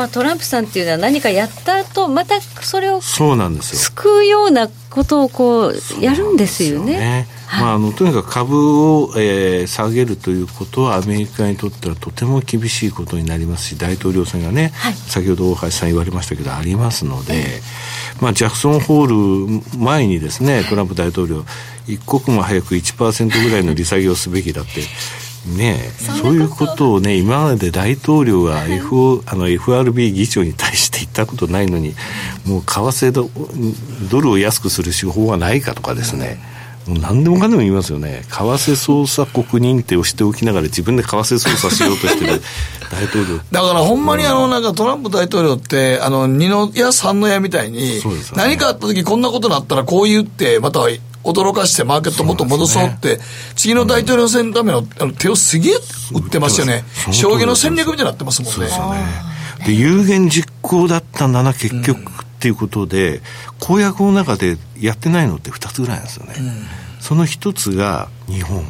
[0.01, 3.79] まあ、トランプさんっていうのは何かやった後またそれをそうなんですよ。
[3.79, 6.97] 救うようなことをこうやるんですよね。
[6.97, 17.61] ねまあ、あのとにかく株を、えー下げるということはアメリカにとってはとても厳しいことになりますし大統領選がね、はい先ほど大橋さん言われましたけどありますので、
[18.21, 21.45] まあ、ジャクソンホール前にですねトランプ大統領
[21.87, 24.81] 一刻も早く1%ぐらいの利下げをすべきだって
[25.45, 25.77] ね
[26.21, 31.95] そういうことをね今まで大統領が FO、あの FRB 議長に対して言ったことないのに
[32.45, 33.29] もう為替ド
[34.09, 36.37] ドルを安くする手法はないかとかですね、
[36.87, 38.23] もう何でもかんでも言いますよね。
[38.27, 42.41] 為替操作国認定をしておきながら自分で為替操作しようとしてる
[42.91, 43.39] 大統領。
[43.51, 48.01] だからほんまにあの、なんかトランプ大統領って、あの、二の矢三の矢みたいにね。
[48.35, 50.89] 何かあった時こんなことになったらこう言って、または
[51.23, 53.19] 驚かしてマーケットもっと戻そうって、
[53.55, 55.73] 次の大統領選のためのあの手をすげえ
[56.13, 56.83] 打ってますよね。
[57.11, 58.67] 将棋の戦略みたいになってますもんね。
[59.65, 63.21] で、有言実行だったんだな、結局、っていうことで、
[63.59, 66.35] 公約の中でやってないのって2つぐらいなんですよね。
[66.99, 68.63] その1つが日本。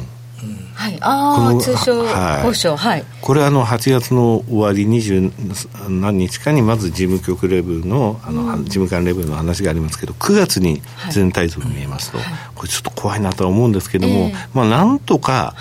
[0.74, 2.46] はい、こああの通商はい。
[2.46, 2.76] 交渉。
[2.76, 12.18] はい、これあの8月の終わり20何日かにまず事務局レベルのあの、事務官レベルの話がありますけど9月に全体像が見えますと、
[12.54, 14.34] これちょっと怖いなとは思うんですけども、ええ。
[14.54, 15.54] まあなんとか、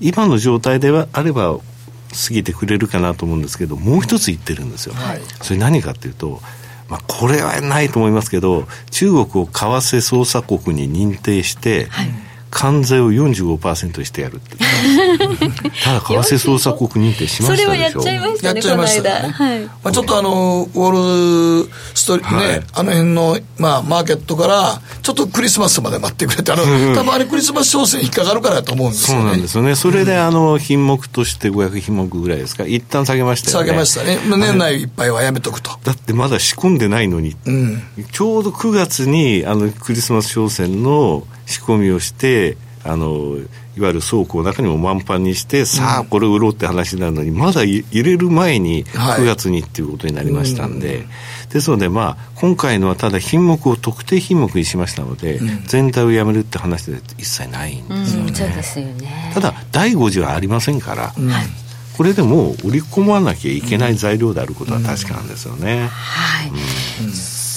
[0.00, 1.62] 今の状態ではあれば過
[2.30, 4.94] ぎてくれるかなと思うんですけどもう一つ言ってるんですよ、
[5.40, 6.40] それ何かっていうと
[6.88, 11.88] まあ、これはないと思いますけど中国を為替操作国に認定して、
[12.52, 14.56] 関税を45%にしてやるって
[15.82, 26.62] ただ為替操作国認定しまそしたでしょれはやっちゃいましたねやっちゃいましたよねこの間はいまあ、ちょっとあの、ウォールストリートね、はいあの辺の、まあ、マーケットから、ちょっとクリスマスまで待ってくれて、あの、
[26.94, 29.30] 多分あれクリスマス商戦引っかかるからだと思うんですそうよね。
[29.30, 29.74] なんですよね。
[29.74, 32.64] それで、あの、品目として500品目ぐらいですか。
[32.64, 33.66] 一旦下げましたよね。
[33.66, 34.18] 下げましたね。
[34.36, 35.70] 年内いっぱいはやめとくと。
[35.84, 37.82] だってまだ仕込んでないのに、うん。
[38.12, 43.38] ちょうど9月にあのクリスマス商戦の仕込みをしてあの
[43.76, 49.20] いわゆる倉庫の中にも満帆にして、さあこれ売ろうって話になるのにまだい入れる前にはい。
[49.22, 51.06] 9月にっていうことになりましたんで、
[51.50, 58.28] ですのでまあ今回のはただ品目を特定品目にしましたので、全体をやめるって話で一切ないんですよね。
[58.28, 59.30] うんそうですよね。
[59.32, 61.14] ただ第5次はありませんから、
[61.96, 65.88] これでも売り込まなきゃいけない材料であることは確かなんですよね。
[65.88, 66.50] はい、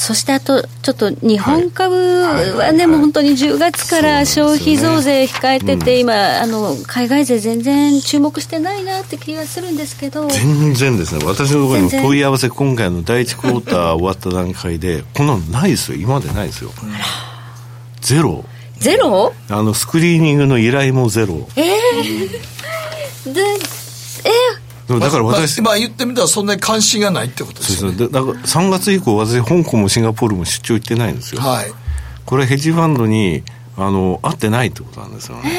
[0.05, 16.69] そしてあと、ちょっと日本株はね、もう本当に10月から消費増税控えてて、今あの、海外勢、全然注目してないなって気がするんですけど、全然ですね、私のところにも問い合わせ、今回の第1クォーター終わった段階で、こんなのないですよ、今までないですよ。
[18.01, 18.45] ゼロ。
[18.77, 19.33] ゼロ？
[19.49, 21.47] あのスクリーニングの依頼もゼロ。
[21.55, 23.74] えー、でえ
[24.88, 31.71] だから私、まあ、言ってみたらそんなに関心がないってことですよ、ね、だから3月以降私香港もシンガポールも出張行ってないんですよ、はい、
[32.26, 33.43] これヘッジファンドに
[33.78, 35.52] あの合ってないってことなんですよね、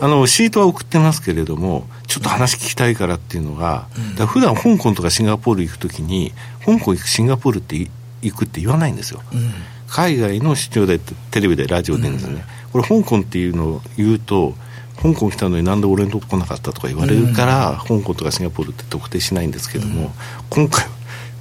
[0.00, 6.32] あのシートは送ってますけれどもちょっと話聞きたいからっていうのが、うん、だ普段香港とかシンガポール行くときに
[6.64, 7.76] 香港行くシンガポールって
[8.22, 9.50] 行くって言わないんですよ、うん。
[9.88, 10.98] 海外の出張で
[11.30, 14.54] テレビでラジオでですね、うん、これ香港っていうのを言うと
[15.02, 20.10] 香港来たのになんで俺のとこ来なかったとか言われるから、うん、香港とかシンガポールって特定しないんですけども、うん、
[20.50, 20.90] 今回は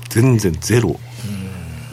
[0.10, 1.00] 全然ゼロ。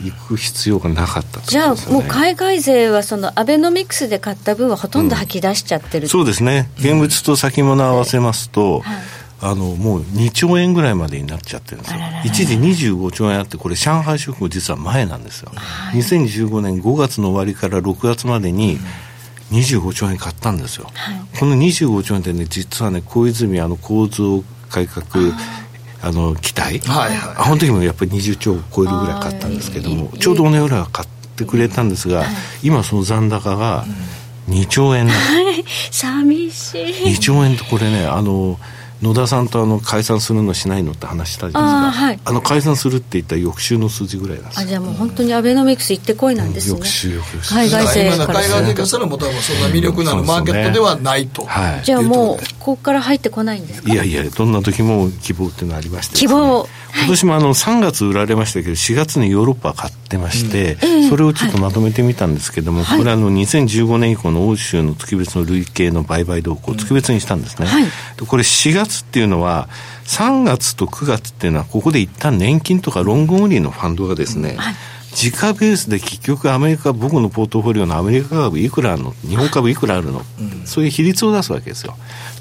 [0.03, 6.07] 行く必要がなかった、ね、じゃあ、もう海外勢はそのアベノミクスで買った分はほとんど吐き出しちゃってる、う。
[6.07, 8.97] ん、そうですね、現物と先物合わせますと、はい。
[9.43, 18.79] あのもう2兆円ぐらいまでになっちゃってるんですよ、一時25兆円あって、これ、上海出口実は前なんですよ、はい、2015年5月の終わりから6月までに、
[19.51, 25.05] 25兆円買ったんですよ、はい、この25兆円ってね、実はね、小泉あの構造改革、
[26.03, 32.25] あの期待、はいはい、あの時もやっぱり20兆を超えるぐらい買ったんですけども、ちょうど同じぐらい買ってくれたんですが、
[32.63, 33.85] 今、その残高が
[34.49, 35.09] 2兆円、
[35.91, 36.85] 寂しい。
[37.15, 38.59] 2兆円とこれね、あの
[39.03, 42.05] 野田さんとあの解散するのしないのって話したじゃないですか。
[42.05, 47.55] あ、はい、あの解散するって言ったら翌週の数字ぐらいなんですあじゃあもう本当にアベノミクス行ってこいなんですね、翌週翌週。
[47.55, 49.31] 海外勢から海外勢からしたらもうそん
[49.63, 53.91] な魅力なの、マーケットではないと、はい、じゃあもうここから入ってこないんですか？
[53.91, 67.85] いやいやどんな時も希望っていうのはありまして、ね、希望今年もあの3月売られましたけど4月にヨーロッパ買ってまして、うん、それをちょっとまとめてみたんですけども、はい、これあの2015年以降の欧州の月別の累計の売買動向を月別にしたんですね、はい、
[68.27, 69.69] これ4月っていうのは
[70.05, 74.75] 3月と9月っていうのはここで一旦年金とかロングオンリーのファンドがですね、はい。
[75.13, 79.13] 時価ベースで結局アメリカ僕のポートフォリオのアメリカ株いくらあるの？
[79.27, 81.97] 日本株いくらあるの、うん、そういう比率を出すわけですよ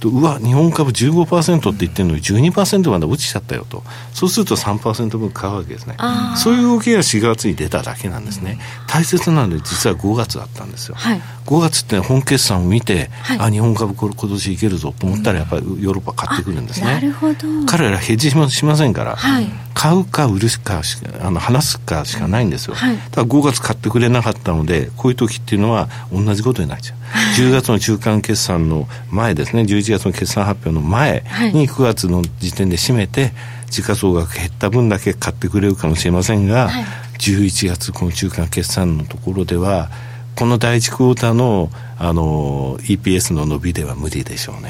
[0.07, 3.83] うわ日本株15%って言ってるのに12%まで落ちちゃったよと。
[4.13, 5.97] そうすると3%分買うわけですね。
[6.37, 16.87] そういう動きが4月に出ただけなんですね、大切なので実は5月だったんですよ、はい、5月って本決算を見て、はい、あ日本株これ今年いけるぞと思ったらやっぱりヨーロッパ買ってくるんですね。
[16.87, 17.35] なるほど。
[17.67, 20.81] 彼らヘッジしませんから、はい、買うか売るか
[21.21, 26.97] あの話すかしかないんですよ、はい、だから5月買ってくれなかったのでこういう時っていうのは同じことになっちゃう。
[27.37, 29.63] 10月の中間決算の前ですね。
[29.63, 31.23] 11月の決算発表の前
[31.53, 33.31] に9月の時点で締めて
[33.69, 36.83] 時価総額減った分だけ買ってくれるかもしれませんが、はい、
[37.19, 39.89] 11月この中間決算のところでは
[40.35, 44.69] この第1クォーターのあの EPS の伸びでは無理でしょうね。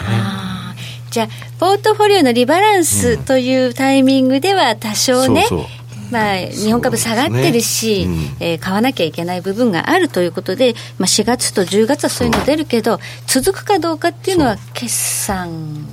[1.12, 1.28] じゃあ
[1.60, 5.68] ポートフォリオのリバランスというタイミングでは多少ね、うん、そうそう
[6.12, 8.06] まあ、日本株下がってるし、ね。
[8.06, 15.86] うん、えー、買わなきゃいけない部分があるということで、まあ、4月と10月はそういうの出るけど、続くかどうかっていうのは、決算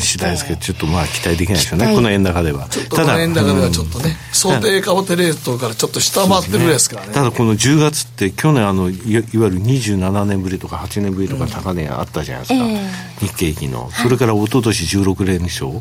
[0.00, 2.68] 次第ですけど、ちょっとまあ期待できないですよね、この円高では。
[2.90, 7.12] ただ、円高ではちょっとね、想定為替レートからちょっと下回ってるですからね。
[7.12, 12.90] ただ、この10月って、去年あのい、いわゆる27年ぶりとか8年ぶりとか高値あったじゃないですか、うんえ。
[13.20, 15.80] ー、日経平均の、それから一昨年16連勝。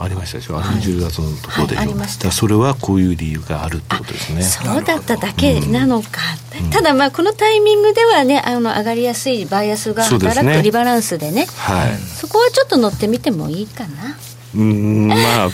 [0.00, 1.76] ありましたでしょ、あの10月のところで。
[1.76, 4.42] しょ、はい、それはこういう理由があるってことですね。
[4.42, 6.20] そうだっただけなのか、
[6.62, 14.16] うん、ただまあこのタイミングではねあの上がりやすいバイアスが働くリバランスでね、はい、そこはちょっと乗ってみてもいいかな
[14.54, 15.50] うんまあ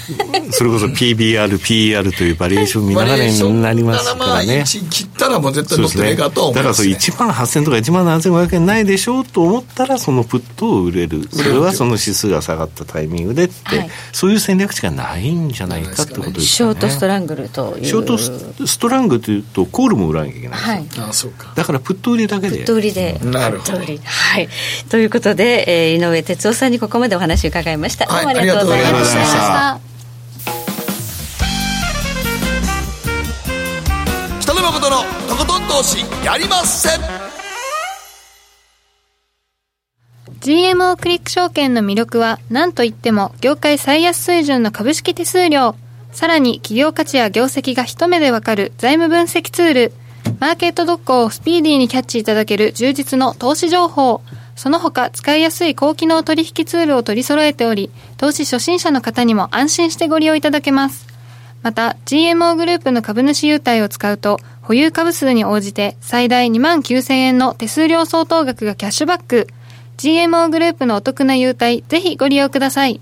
[0.51, 4.65] それこそ PBR、PER というバリエーション見ながらになりますからね。
[4.65, 11.29] 切ったらもう絶対乗ってないかと思います、ね、だからそ1万8000とか1万7500円ないでしょうと思ったらそのプットを売れる。
[11.31, 16.45] それはその指数が下がったタイミングでって、はい、そういう戦略しかないんじゃないかってことですね。
[16.45, 17.85] ショートストラングルという。
[17.85, 21.53] ショートストラングルというとコールも売らなきゃいけないはい、あそうか。
[21.57, 22.59] だからプット売りだけで。
[22.59, 23.19] プット売りで。
[23.25, 23.79] なるほど。
[23.79, 23.85] は
[24.41, 24.49] い。
[24.89, 28.07] ということで、えー、井上哲夫さんにここまでお話を伺いました。
[28.07, 29.81] はい、どうもありがとうございました。
[34.41, 34.97] 北野誠の
[35.29, 36.89] とことん投資やりませ。
[36.97, 37.01] ん
[40.41, 45.75] GMO クリック証券の魅力は何といっても業界最安水準の株式手数料。
[46.13, 49.93] さらに企業価値や業績が一目でわかる財務分析ツール。
[50.39, 54.21] マーケット動向をスピーディーにキャッチいただける充実の投資情報
[54.57, 61.07] その他使いやすい高機能取引ツールを取り揃えており、投資初心者の方にも安心してご利用いただけます。
[61.63, 69.49] また、GMO グループの株主優待を使うと、保有株数に応じて最大2万9000円の手数料相当額がキャッシュバック。
[69.97, 73.01] GMO グループのお得な優待、ぜひご利用ください。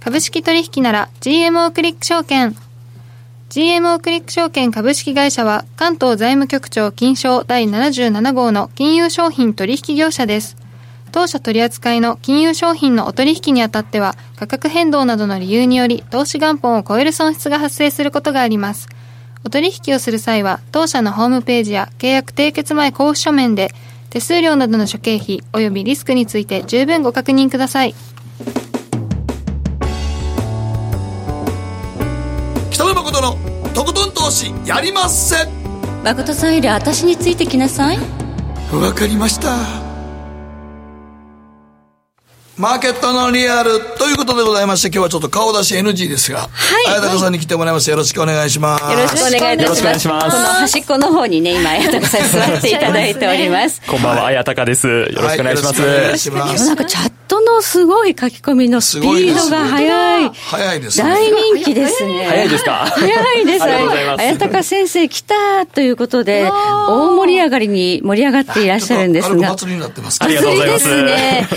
[0.00, 2.54] 株式取引なら GMO クリック証券。
[3.48, 10.63] GMO クリック証券株式会社は関東財務局長金賞第77号の金融商品取引業者です。
[11.14, 18.88] 当社取扱いの金融商品のお取引にあたっては価格変動などの理由により投資元本を超える損失が発生することがあります。
[19.44, 23.70] お取引をする際は当社のホームページや契約締結前交付書面で
[24.10, 27.94] 手数料などの諸経費及びリスクについて十分ご確認ください。
[32.72, 33.36] 北野誠の
[33.72, 35.46] とことん投資やりまっせ
[36.02, 37.98] 誠さんより私についてきなさい
[38.72, 39.83] わかりました
[42.56, 46.48] マーケットのリアルということでございまして、今日はちょっと顔出し NG ですが、は
[46.82, 46.92] い。
[46.92, 47.90] 綾鷹さんに来てもらいます。
[47.90, 48.84] よろしくお願いします。
[48.84, 49.68] よろしくお願いいたします。
[49.68, 53.82] よろしくお願いしますこの端っこの方にね、今、綾鷹さん座っていただいております。
[53.88, 54.86] こんばんは、綾鷹です。
[54.86, 55.82] よろしくお願いします。
[55.82, 60.30] はいよろしくお願いしますなんかチャットのすごい書き込みのスピードが速い。
[60.34, 61.04] 早いですね。
[61.08, 62.24] 大人気ですね。
[62.28, 62.86] 早いですか？
[62.86, 63.62] 早いです。
[63.64, 69.48] ありがとうございます綾鷹先生来たということで、大盛り上がりに盛り上がっていらっしゃるんですが。
[69.50, 71.48] 祭りになってますありがとうございます祭りですね。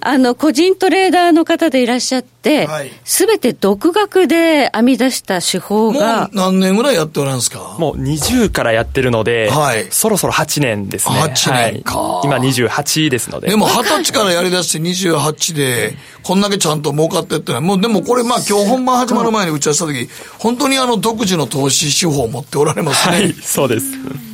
[0.00, 7.76] あの、個人トレーダーの方でいらっしゃってはい、すべ、て独学で編み出した手法もがう、何年ぐらいやっておられるんですか？
[7.78, 11.14] もう20からやってるので、はいそろそろ8年ですね。
[11.16, 13.48] 8年かはい、今28ですので。
[13.48, 23.14] でも二十歳からやり出して28で、こんだけちゃんと儲かってってのは、もうでもこれまあ今日本番始まる前に打ち合わせした時、本当にあの独自の投資手法を持っておられますね。
[23.16, 23.86] はい、そうです。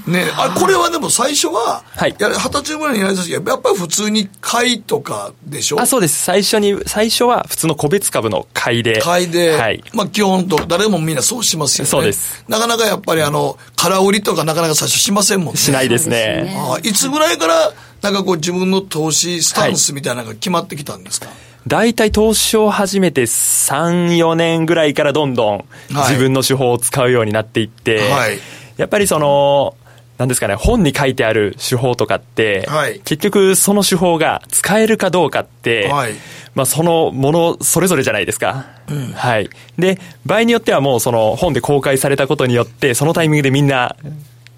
[0.09, 5.81] ね、あこれはでも最初は、はいや二十歳ぐらいにやりだした時やっぱり普通に買いとかでしょ？
[5.81, 6.25] あ、そうです。
[6.25, 9.03] 最初に、最初は普通の個別株の買いで。
[9.03, 9.85] 買いで、はい。
[9.93, 11.91] まあ基本と誰もみんなそうしますよね。
[11.91, 12.43] そうです。
[12.49, 15.61] なかなかやっぱりあの、空売りとかなかなか最初しませんもんね。
[15.61, 16.55] しないですね。
[16.57, 21.29] ああいつぐらいから、なんかこう自分の投資スタンスみたいなのが決まってきたんですか、
[21.67, 28.39] 大体投資を始めて3、4年ぐらいからどんどん自分の手法を使うようになっていって、はい。
[28.77, 29.77] やっぱりその、
[30.17, 33.01] なんですかね、本に書いてある手法とかって、はい。
[33.01, 36.15] 結局その手法が使えるかどうかって、はい。
[36.55, 38.67] まあそのものそれぞれじゃないですか。
[39.15, 39.51] はい。
[39.79, 43.95] で、場合によってはもうその本で公開されたことによって、そのタイミングでみんな、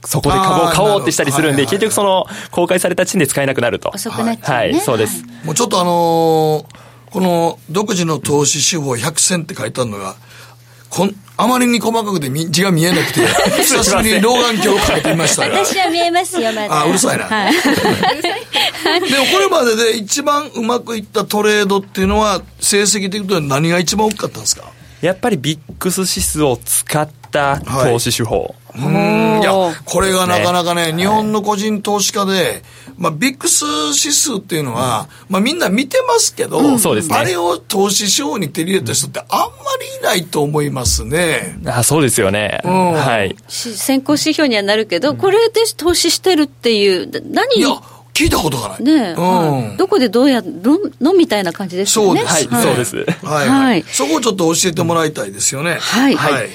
[0.04, 3.90] そこで株を買おうってしたりするんで、結局その公開された時点で使えなくなると。
[3.94, 4.72] 遅くなっちゃうね。
[4.72, 5.24] はい、そうです。
[5.44, 10.14] もうちょっとあのーこの独自の投資手法100選って書いてあるのが、
[10.90, 13.26] こんあまりに細かくてみ字が見えなくて、
[13.62, 15.56] 久しぶりに老眼鏡をかけてみましたが。
[15.64, 16.80] 私は見えますよ、まだ。
[16.82, 17.52] あうるさいなはい。
[19.10, 24.64] でもこれまでで一番うまくいったトレードっていうのは、成績的には何が一番大きかったんですか？
[25.00, 28.54] やっぱりビックス指数を使った投資手法。
[28.74, 29.52] うんいや、
[29.84, 32.62] これがなかなかね、日本の個人投資家で、
[32.98, 39.46] まあ、ビックス指数っていうのは、まあ、みんな見てますけど、うんねあれを投資手法に手に入れた人ってあんま
[39.80, 41.58] りいないと思いますね。
[41.66, 42.60] あそうですよね。
[42.64, 43.34] んはい。
[43.48, 47.56] し先行指標にはなるけど、これで投資してるっていう、だ何？
[47.56, 47.70] いや、
[48.12, 48.82] 聞いたことがない。
[48.84, 50.46] ねえ、うんはいどこでどうやる
[51.00, 52.20] のみたいな感じですよね。
[52.20, 52.48] そうです。
[52.48, 53.82] はいそうですはい、ははいい。
[53.84, 55.78] そこをちょっと教えてもらいたいですよね。
[55.80, 56.50] はいはい。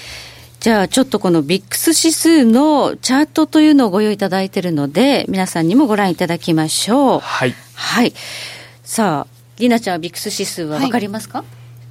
[0.65, 7.19] じゃあちょっとこのビックス指数のチャートというのをご用意いただいているので、皆さんにもご覧いただきましょう。
[7.19, 7.53] はい。
[7.75, 8.13] はい。
[8.83, 11.43] さあ、りなちゃんはビックス指数はわかりますか、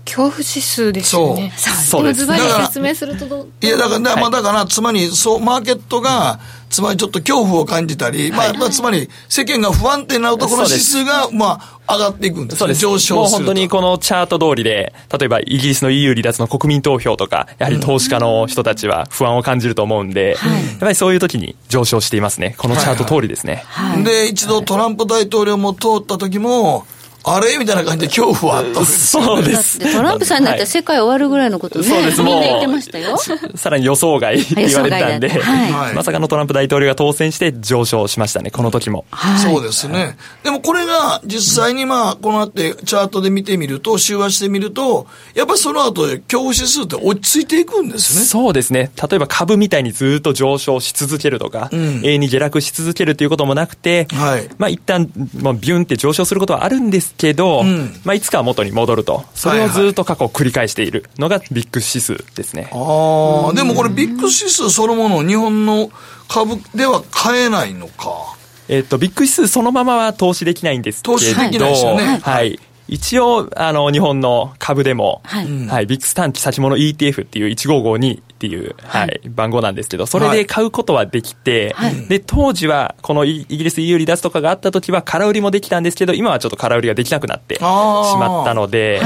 [0.04, 1.52] 恐怖指数ですよね。
[1.56, 6.38] そうですでもズバリだから説明するとどういや、だから、まあ、だから、つまり、そう、マーケットが、
[6.70, 12.58] つまりちょっと恐怖を感じたり、まあ、まあ、つまり、世間が不安定になると、この指数が、まあ、上がっていくんですね。
[12.58, 12.80] そうです。
[12.80, 13.14] 上昇すると。
[13.14, 20.36] もう本当にこのチャート通りで、例えばイギリスの EU 離脱の国民投票とか、やはり投資家の人たちは不安を感じると思うんで、や
[20.76, 22.54] っぱりそういう時に上昇していますね。
[22.58, 23.64] このチャート通りですね。
[24.02, 26.86] で、一度トランプ大統領も通った時も、
[27.24, 27.56] あれ？
[27.58, 28.84] みたいな感じで恐怖はあった。
[28.84, 29.78] そうです。
[29.78, 33.16] てトランプさんになったら世界終わるぐらいのことね、そうですもうみんな言ってましたよ。
[33.56, 35.40] さらに予想外って言われてたんで、
[35.94, 39.04] まさかのトランプ大統領が当選して上昇しましたね、この時も。
[39.10, 39.40] はい。
[39.40, 40.16] そうですね。
[40.42, 48.24] でもこれが実際にまあ、この後チャートで見てみると、週足してみると、やっぱりその後で恐怖指数って落ち着いていくんですね。
[48.24, 48.90] そうですね。
[49.10, 55.10] 例えば株みたいにずっと上昇し続けるとか、ん永遠に下落し続けるということもなくて、はいまあ一旦、
[55.40, 59.24] まあ、ビュンって上昇することはあるんですけど、んまあいつかは元に戻ると。
[59.34, 62.68] それをずっと過去繰り返しているのがビッグ指数ですね。
[62.72, 65.90] ああ、でもこれビッグ指数そのものを日本の
[66.28, 68.36] 株では買えないのか。
[68.68, 72.20] えっと、ビッグ指数そのままは投資できないんですけど、投資できないですよね。
[72.22, 72.58] はい。
[72.86, 89.00] 一応、あの、日本の株でも、はい、はい、ビッグス短期先物 ETF っていう1552っていう、はい、はい、番号なんですけど、それで買うことはできて、はい、で、当時は、このイギリス EU 離脱とかがあった時は空売りもできたんですけど、今はちょっと空売りができなくなってしまったので、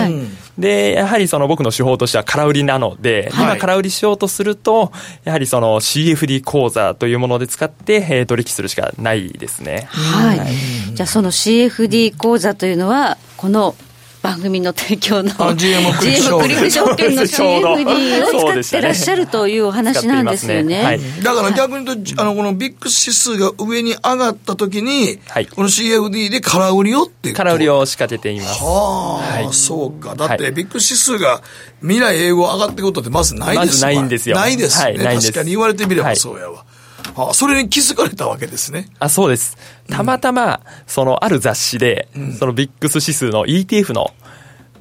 [0.58, 4.90] で、やはりその僕の手法としては空売りなので、今空売りしようとすると、
[5.24, 9.86] やはりその CFD 口座というもので使って、えー、取引するしかないですね。
[9.90, 10.94] はい。
[10.94, 13.76] じゃあその CFD 口座というのは、この
[14.22, 20.78] 番組の提供の GM クリック証券の CFD を使ってらっしゃるというお話なんですよね。
[20.78, 28.62] ねはい、だから逆に言うと、あの、このビッグ指数が上に上がったときに、はい、この CFD で空売りをって空売りを仕掛けています。
[28.62, 30.14] はあ、はい、そうか。
[30.14, 31.42] だって、ビッグ指数が
[31.80, 34.36] 未来英語上がっていくことってまずないですまずないんですよ。
[34.36, 34.98] ないですね。
[34.98, 36.64] 確かに言われてみればそうやわ。
[37.18, 38.88] あそれに気づかれたわけですね。
[38.98, 39.56] あそうです。
[39.90, 44.12] たまたま、その、ある雑誌で、うん、そのビックス指数の ETF の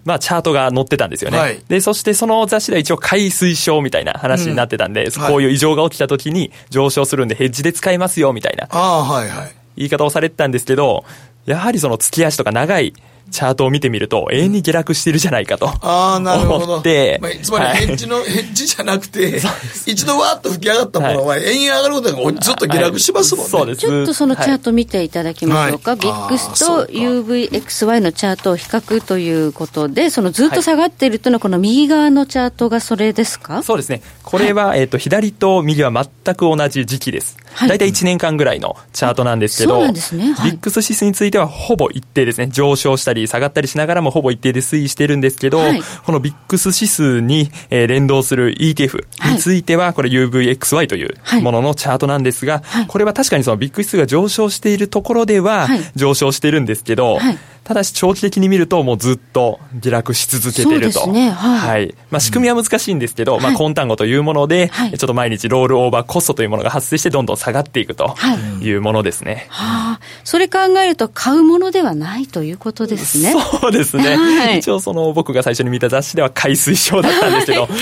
[0.07, 1.37] まあ、チャートが載ってたんですよね。
[1.37, 8.69] はい、で、そしてその雑誌では一応買い推奨みたいな話になってたんで、うん、こういう異常が起きた時に上昇するんでヘッジで使いますよみたいな。
[8.71, 9.55] あはいはい。
[9.75, 11.03] 言い方をされてたんですけど、
[11.45, 12.93] やはりその月足とか長い
[13.31, 15.67] チャートを見てみると、永遠に下落してるじゃないかと。
[15.67, 16.81] ああ、なるほど。
[16.81, 19.41] で、まあ、つまりヘッジの、はい、ヘッジじゃなくて、
[19.85, 23.49] 一度わーっと吹き上がったものは、延々上がることがずっと下落しますもんね。
[23.49, 23.81] そうです。
[23.81, 25.91] ちょっとそのチャート見ていただきましょうか。
[25.91, 33.63] はい、ビックスと UVXY のチャートを比較ということで、そのずっと下がっているというのは、この右側のチャートがそれですか？
[33.63, 34.01] そうですね。
[34.23, 37.37] これは、えっ、と、左と右は全く同じ時期です。
[37.65, 40.35] 大体1年間ぐらいのチャートなんですけど、そうですね。
[40.43, 42.47] ビックス指数についてはほぼ一定ですね。
[42.49, 57.19] 上昇したり下がったりしながらもほぼ一定で推移してるんですけど、はい、このビックス指数に、えー、連動する ETF については、これ UVXY というもののチャートなんですが、はい、これは確かにそのビッグ指数が上昇しているところでは上昇してるんですけど、
[57.67, 61.11] ただし長期的に見るともうずっと下落し続けてると。
[61.11, 61.59] ね、はい。
[61.59, 61.95] はい。
[62.09, 68.15] まあ仕組みは難しいんですけど、うん、まあ根単語というもので、はい、ちょっと毎日ロールオーバーコストというものが発生してどんどん下がっていくと
[68.61, 69.47] いうものですね。
[69.49, 69.99] はあ。
[70.23, 73.33] それ考えると買うものではないということですね。
[73.33, 74.15] そうですね。
[74.15, 77.73] はい、一応その僕が最初に見た雑誌では買い推奨だったんですけど、 こ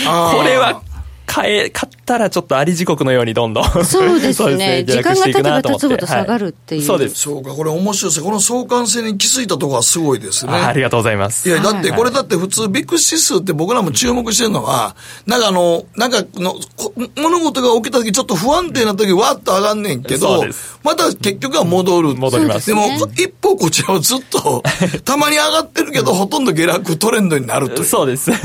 [0.44, 0.82] れは
[1.26, 3.86] 買え、買ったらちょっとあり時刻のようにどんどん。
[3.86, 4.84] そうですね。
[4.88, 6.82] 時間が経てば経つほど下がるっていう。
[6.84, 7.16] そうです。
[7.16, 10.54] そうか、これ面白いですこの相関性に気づいたところはすごいですね。
[10.54, 11.48] ありがとうございます。
[11.50, 14.96] いや、だってこれだって普通ビッグ指数って僕らも注目してるのは、
[15.26, 16.56] なんかあの、なんかの、
[17.16, 20.46] 物事が起きた時ちょっと不安定な時わっと上がんねんけど、
[20.84, 22.16] また結局は戻る。
[22.16, 22.68] 戻ります。
[22.68, 24.64] でも、一方こちらはずっと、
[25.04, 27.88] たまに上がってるけど、ほとんど下落トレンドになるという。
[27.88, 28.32] そうです。
[28.32, 28.38] は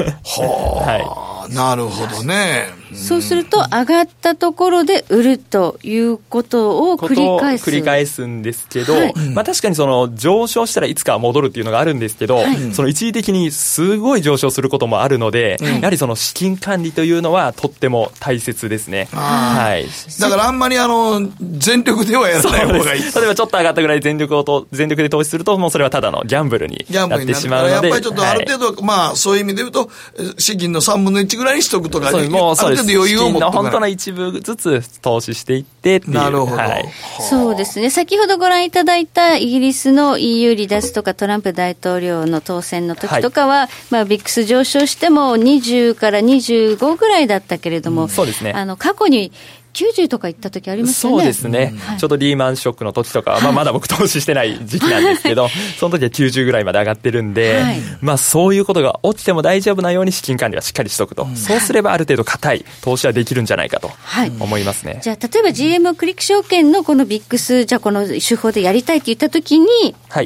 [0.87, 0.91] あ。
[0.91, 2.70] はいなるほどね。
[2.71, 2.80] Amen.
[2.95, 7.71] そうすると、上がったところで売るということを繰り返す。
[7.71, 19.09] 繰り返すんですけど、はい、まあ確かにその上昇したらいつかは戻るっていうのがあるんですけど、はい、その一時的にすごい上昇することもあるので、はい、やはりその資金管理というのはとっても大切ですね。
[19.13, 19.87] はい。
[20.21, 23.03] だからあんまりあの、全力ではやらない方がいい。
[23.03, 27.89] 例えばちょっと上がったぐらい全力をと、全力で投資すると、もうそれはただのギャンブルになってしまうので。
[27.89, 29.91] やっぱりちょっとある程度、まあそういう意味で言うと、
[30.39, 32.80] 資金の3分の1ぐらいにしとくとか、もうそうです。
[32.81, 33.47] 余裕を持って。
[33.47, 36.15] 本当の一部ずつ投資していってっていう。
[36.15, 36.89] なるほど、はい。
[37.29, 37.91] そうですね。
[37.91, 48.53] 先ほどご覧いただいたイギリスの EU 離脱とかトランプ大統領の当選の時とかは、はい、まあビックス上昇しても20から25ぐらいだったけれども、うん、そうですね。
[48.53, 49.33] あの、過去に
[49.73, 51.19] 90とか行った時ありますよね。
[51.19, 55.49] そうですね、はい、ちょっとリーマンショックの時とかは、まあ、まだ僕投資してない時期なんですけど、
[55.79, 61.25] その時は90ぐらいまで上がってるんで、はい、まあそういうことが起きても大丈夫なように資金管理はしっかりしとくと。
[61.25, 63.91] うん、そうすればある程度硬い投資はできるんじゃないかと
[64.39, 64.95] 思いますね。
[64.95, 69.67] はい、じゃあ例えば GMO クリック証券のこのビックス、じゃあこの手法でやりたいって言った時に、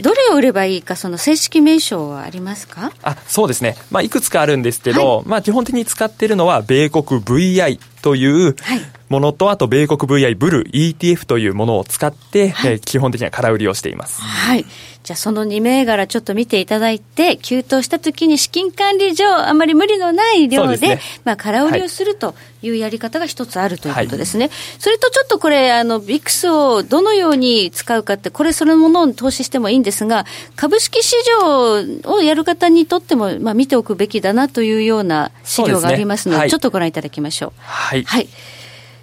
[0.02, 2.92] どれを売ればいいか、その正式名称はありますか？
[3.02, 3.76] あそうですね。
[3.90, 8.54] まあいくつかあるんですけど、まあ基本的に使ってるのは米国 VI という
[9.08, 14.20] ものと、あと米国 VI ブル ETF というものを使って、はい、えー、基本的には空売りをしています。
[14.20, 14.66] はい。
[15.04, 24.46] じゃあその2銘柄ちょっと見ていただいて、急騰した時に資金管理上、あまり無理のない量で、でね、まあ空売りをするというやり方が一つあるということですね。
[24.46, 30.24] はい、それとちょっとこれ、あの、ビックスをどのように使うかって、これそのものを投資してもいいんですが、
[30.56, 37.52] 株式市場をやる方にとっても、まあ見ておくべきだなというような資料がありますので、でねはい、ちょっとご覧いただきましょう。
[37.60, 38.04] はい。
[38.04, 38.28] はい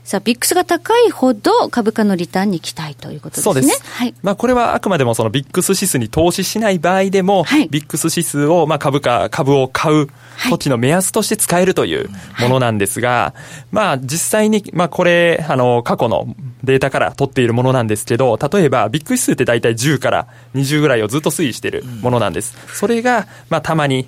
[0.03, 3.43] さあ、ビックスが高いほど株価のリターンに期待ということですね。
[3.43, 3.83] そうです。
[3.83, 4.15] はい。
[4.23, 10.07] まあ、これはあくまでもそのビックス指数に投資しない場合でも、はいビックス指数を、まあ、株価、株を買う
[10.49, 13.33] 時の目安として使えるというものなんですが、
[13.71, 22.55] まあ、実際に、まあ、これ、あの、過去のデータから取っているものなんですけど、例えば、ビックス指数って大体10から20ぐらいをずっと推移しているものなんです。
[22.73, 24.07] それが、まあ、たまに、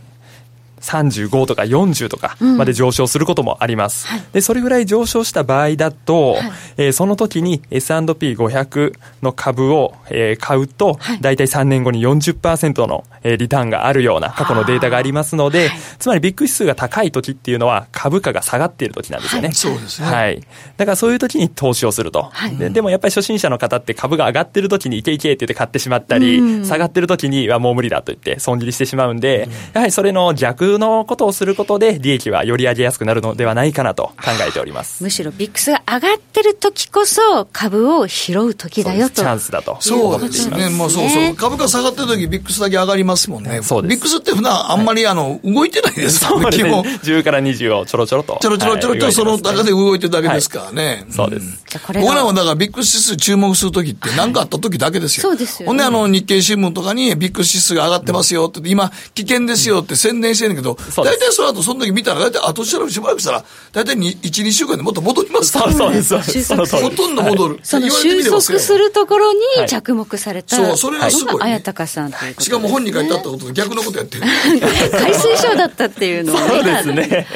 [0.83, 4.07] 35とか40とかまで上昇することもあります。
[4.33, 6.37] で、それぐらい上昇した場合だと、
[6.77, 19.51] えーその時に S&P500 の株を、えー買うと、大体3年後に40%の、えーリターンがあるような過去のデータがありますので、つまりビッグ指数が高い時っていうのは株価が下がっている時なんですよね。
[19.53, 20.07] そうですね。
[20.07, 20.41] はい。
[20.77, 22.31] だからそういう時に投資をすると。
[22.59, 35.03] ででもやっぱり初心者の方って株が上がってる時にいけいけって言って買ってしまったり、下がってる時にはもう無理だと言って損切りしてしまうんで、やはりそれの逆のことをすることで利益はより上げやすくなるのではないかなと考えております。
[35.03, 39.15] むしろビックスが上がってる時こそ株を拾う時だよと。
[39.15, 39.77] チャンスだと。
[39.79, 40.69] そうですね。
[40.69, 41.35] もうそうそう。
[41.35, 43.49] 株価下がってる時ビックスだけ上がりますもんね。
[43.51, 46.83] ビックスって普段あんまりあの、動いてないですそうですね基本。。
[46.83, 48.37] 10から20をちょろちょろと。
[48.41, 51.05] ちょろちょろちょろとその中で動いてるだけですからね。
[51.09, 51.63] そうです。
[51.79, 55.23] 僕らもだからビッグ指数注目するときって何かあったときだけですよ。
[55.23, 66.15] そうですよねほんであの日経新聞とかにビッグ指数が上がってますよって言って、今危険ですよって宣伝してるんだけど、そうです大体その後その時見たら大体後ろしばらくしたら、大体1、2週間でもっと戻りますからそうです。
[66.15, 67.59] ほとんど戻る。
[67.63, 72.35] その言われてみ収束するところはいに着目されたそうそれがすごいねのが綾鷹さんとね。
[72.39, 74.23] しかも本に書いてあったことと逆のことやってる。
[74.23, 76.47] 海水賞だったっていうのをね。
[76.47, 77.27] そうですね。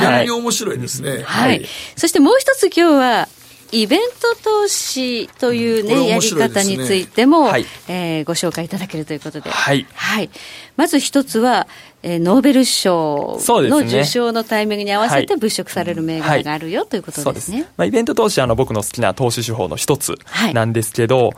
[0.00, 1.22] 逆に面白いですね。
[1.24, 1.64] はい。
[1.96, 3.28] そしてもう一つ今日は、
[3.72, 9.50] イベント投資というこれね、や面り方についても、はいえーご紹介いただけるということで。
[9.50, 10.30] はいはい。
[10.76, 11.66] まず一つは、
[12.08, 17.66] えーノーベル賞の受賞のタイミングに合わせてはい物色される銘柄があるよということですね。
[17.76, 20.54] まあ、イベント投資はあの僕の好きな投資手法の一つはい。
[20.54, 21.32] なんですけど、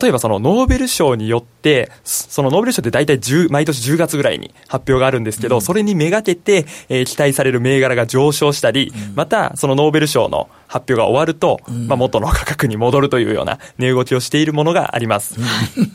[0.00, 4.38] 例えばそのノーベル賞によって、そのノーベル賞って大体10毎年10月ぐらい。
[4.38, 13.30] に発表があるんですけど、それにめがけて、えー期待される銘柄が上昇したり、またそのノーベル賞の発表が終わると、まあ、元の価格に戻るとい。
[13.30, 14.46] うような値動きをしてい。
[14.46, 15.36] るものがあります。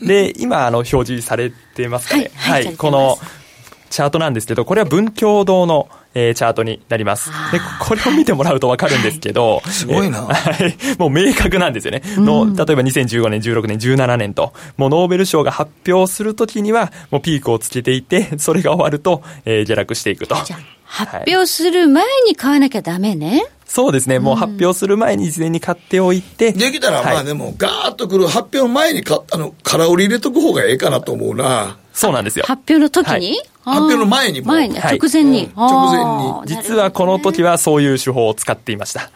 [0.06, 2.30] で、今あの表示されてますかね。
[2.34, 2.64] はい。
[2.66, 2.76] はい。
[2.76, 3.18] この
[3.94, 7.30] チャートなんですけど、これは文教堂の、えーチャートになります。
[7.52, 10.98] で、これを見てもらうとわかるんですけど、すごいなえーはい。
[10.98, 12.02] もう明確なんですよね。
[12.16, 20.34] の、例えば2015年、16年、17年と、もうノーベル賞が発表するときには、もうピークをつけていて、それが終わると、えー下落していくと。
[20.44, 23.46] じゃあ発表する前に買わなきゃダメね。
[23.64, 24.18] そうですね。
[24.18, 26.52] もう発表する前に事前に買っておいて。
[26.52, 31.76] できたらまはいあでもガーッとくる発表の前にか、あの、空売り入れとく方がええかなと思うな。
[31.94, 32.44] そうなんですよ。
[32.46, 34.48] 発表の時に、発表の前にも。
[34.48, 34.98] 前に、はい。
[34.98, 35.44] 直前に。
[35.44, 35.52] うん。
[35.54, 36.62] 直前に。
[36.62, 39.10] 実はこの時はそういう手法を使っていました。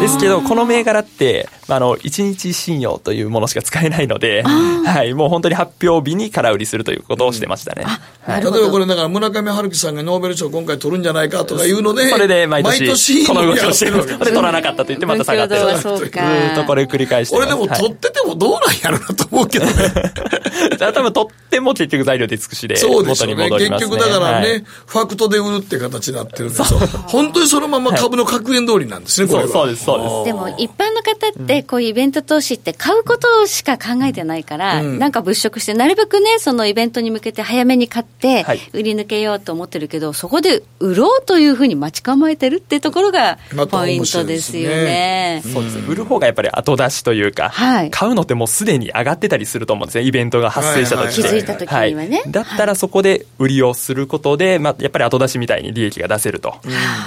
[0.00, 7.84] ですけど、この銘柄って、まああの、1日信用というものしか使えないので、はい、もう本当に発表日に空売りするということをしてましたね。
[8.22, 8.42] はい。
[8.42, 13.98] 例えばこれだから村上春樹さんがノーベル賞今回取るんじゃないかとかいうので、それで毎年、この動きをしてる。
[13.98, 15.60] やってるわけで、取らなかったと言ってまた下がってる。
[15.78, 17.36] ずーっとこれ繰り返して。
[17.36, 19.72] 俺でもはい取っててもどうなんやろなと思うけどね。
[20.78, 23.50] じゃあ多分取っても結局材料で尽くしで元にそうでしょうね。
[23.50, 24.64] 結局だからね、はい。
[24.86, 26.54] ファクトで売るって形になってるんで。
[26.54, 26.78] すよ。
[27.06, 29.48] 本当にそのまま株の格言通りなんですね、これは。
[29.48, 30.24] そうです、そうです。
[30.24, 38.60] でも一般の方ってこういうイベント投資って買うことしか考えてないから、なんか物色してなるべくねそのイベントに向けて早めに買ってはい。
[38.72, 43.38] 売り抜けようと思ってるけどそこで売ろうというふうに待ち構えてるっていうところが
[43.70, 44.62] ポイントですすね。
[44.62, 45.42] よね。
[45.44, 45.78] そうです。
[45.78, 47.90] 売る方がやっぱり後出しというか、はい。
[47.90, 50.04] 買うのってもうすでに上がってたりすると思うんですね。
[50.04, 51.14] イベントが発生した時はいはい。
[51.14, 56.54] 気づいた時にはねいだったらそこで売りをすることで、まあ、やっぱり後出しみたいに利益が出せると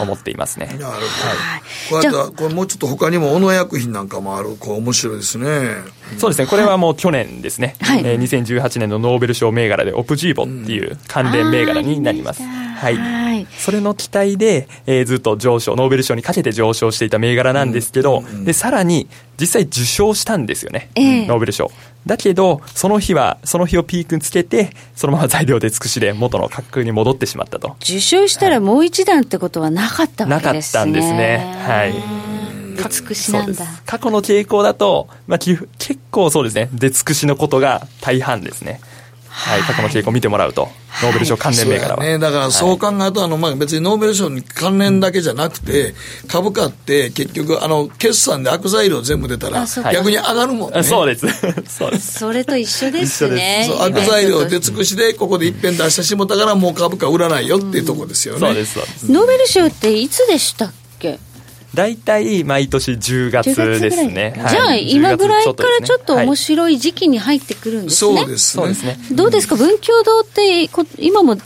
[0.02, 0.68] 思っていますね。
[0.68, 0.98] なるほど。
[1.90, 5.48] こうやって、これもうちょっと他にも小野薬品なんかもある、こう面白いですね。
[6.18, 6.48] そうですね。
[6.48, 7.76] これはもう去年ですね。
[7.82, 12.42] はいえー2018年のノーベル賞銘柄でオプジーボっていう関連銘柄になります。
[12.44, 12.96] はい。
[12.96, 19.08] はいそれの期待で、えーずっと上昇、ノーベル賞にかけて上昇していた銘柄なんですけど、で、さらに、
[19.40, 20.90] 実際受賞したんですよね。
[20.96, 21.72] ええノーベル賞。
[22.06, 27.76] だけど、その日は、その日をピークにつけて、そのまま材料で尽くしで元の価格に戻ってしまったと。
[27.82, 30.84] 受賞したらもう一段ってことはなかったわなかっけですね。
[30.84, 31.56] たんですね。
[31.66, 31.94] はい。
[32.84, 33.66] 出尽くしなんだ。
[33.86, 38.80] 過去の傾向だと、まあ、き結構そうですね、出尽くしのことが大半ですね。
[39.40, 40.68] はい、過去の傾向を見てもらうと、
[41.02, 42.04] ノーベル賞関連銘柄は。
[42.04, 42.20] ね。
[42.20, 45.96] だからそう考えると、あの、まあ、別にノーベル賞に関連だけじゃなくて、
[46.28, 50.80] 株価って結局、あの、決算で悪材料全部出たら逆に上がるもんね。
[50.80, 51.26] あそうです。
[51.68, 52.20] そうです。
[52.20, 53.70] それと一緒ですね。
[53.80, 58.40] 悪材料出尽くしで、ここで一遍出してしもたから、もう株価売らないよっていうところですよね。
[58.42, 59.12] そうです、そうです。
[59.12, 60.89] ノーベル賞っていつでしたっけ？
[61.74, 64.34] 大体毎年10月ですね。
[64.36, 68.18] じゃあ、今ぐらいからちょっと面白い時期に入ってくるんですね。
[68.38, 68.98] そうですね。
[69.12, 69.56] どうですか？
[69.56, 70.68] 文教堂って
[70.98, 71.38] 今も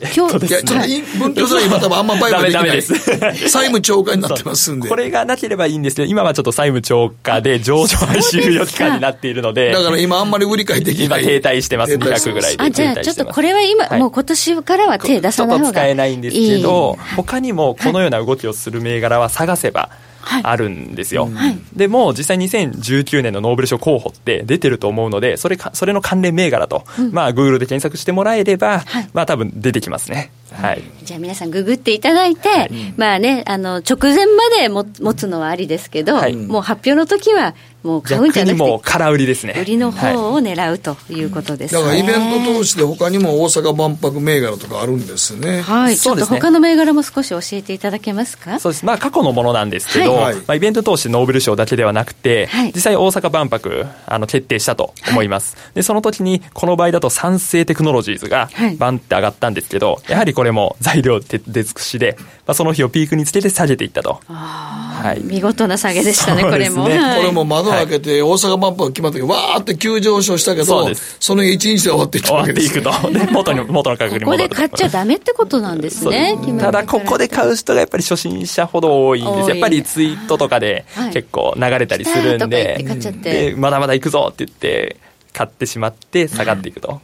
[0.00, 2.70] 今日、いや、ちょっと文教材今多分あんま売買できない。
[2.72, 2.94] です。
[2.94, 4.88] 債務超過になってますんで。
[4.88, 9.72] これがなければいいんですけど、今はちょっと債務超過で上場終了期間になっているので。
[9.72, 11.22] だから今あんまり売り買いできない。
[11.22, 12.64] 今停滞してます、200ぐらいで。
[12.64, 15.70] あ、じゃあちょっとこれは今、もう今年からは手出さない方がいい。
[15.70, 19.90] ちょっと使えないんですけど、他にもこのような動きをする銘柄は探せば、
[20.22, 21.28] あるんですよ。
[21.32, 30.30] はい、でも実際2019年のノーベル賞候補って出てると思うので、それかそれの関連銘柄と、うん、まあ Google で検索してもらえれば、はい、まあ多分出てきますね。
[30.52, 39.54] はい、じゃあ皆さんググっていただいて、はい、まあね、あの直前までも持つのはありですけど、もう発表の時はもう買うんじゃなくて、もう空売りですね。
[39.56, 45.62] 売りの方を狙うということです、ね、だからイベント通して他にも大阪万博銘柄とかあるんですね。
[45.62, 48.60] はい、ちょっと他の銘柄も少し教えていただけますか？
[48.60, 48.84] そうです。
[48.84, 55.56] まあ過去のものなんですけど、はい、まあイベント通してノーベル賞だけではなくて、はい、実際大阪万博、あの決定したと思います。
[55.56, 62.16] はい、で、その時にこの場合だと産生テクノロジーズがバンって上がったんですけど、やはりこれも材料出尽くしで、
[62.46, 64.20] まあ、その日をピークにつけて下げていったと。
[64.26, 66.84] はい、見事な下げでしたね、これも。
[66.84, 72.72] これも窓開けて大阪阪万博決まった時わーって急上昇したけどその一日で終わっていったわけです。
[72.72, 82.84] 終わっていくとで元に元の 価格に戻るここで買っちゃダメってことなんですねただここで買う人がやっぱり初心者ほど多いんですやっぱりツイートとかで結構流れたりするんで,、
[83.22, 84.96] でまだまだ行くぞって言って
[85.32, 87.00] 買ってしまって下がっていくと、はい、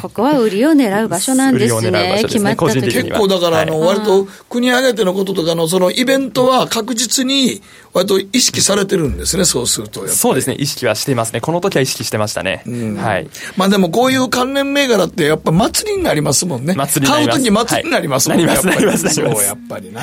[0.00, 7.62] ここは売りを狙う場所なんですね、決まった時結構だから、あの、割と国挙げてのこととかの、そのイベントは確実に、
[7.92, 10.06] 割と意識されてるんですね、そうすると。
[10.08, 11.40] そうですね、意識はしていますね。
[11.40, 12.64] この時は意識してましたね。
[12.98, 13.28] はい。
[13.56, 16.74] まあでも、こういう関連銘柄って、やっぱ祭りになりますもんね。
[16.74, 18.46] 祭り買う時祭りになりますもんね。
[18.46, 20.02] なります、なります、そう、やっぱりな。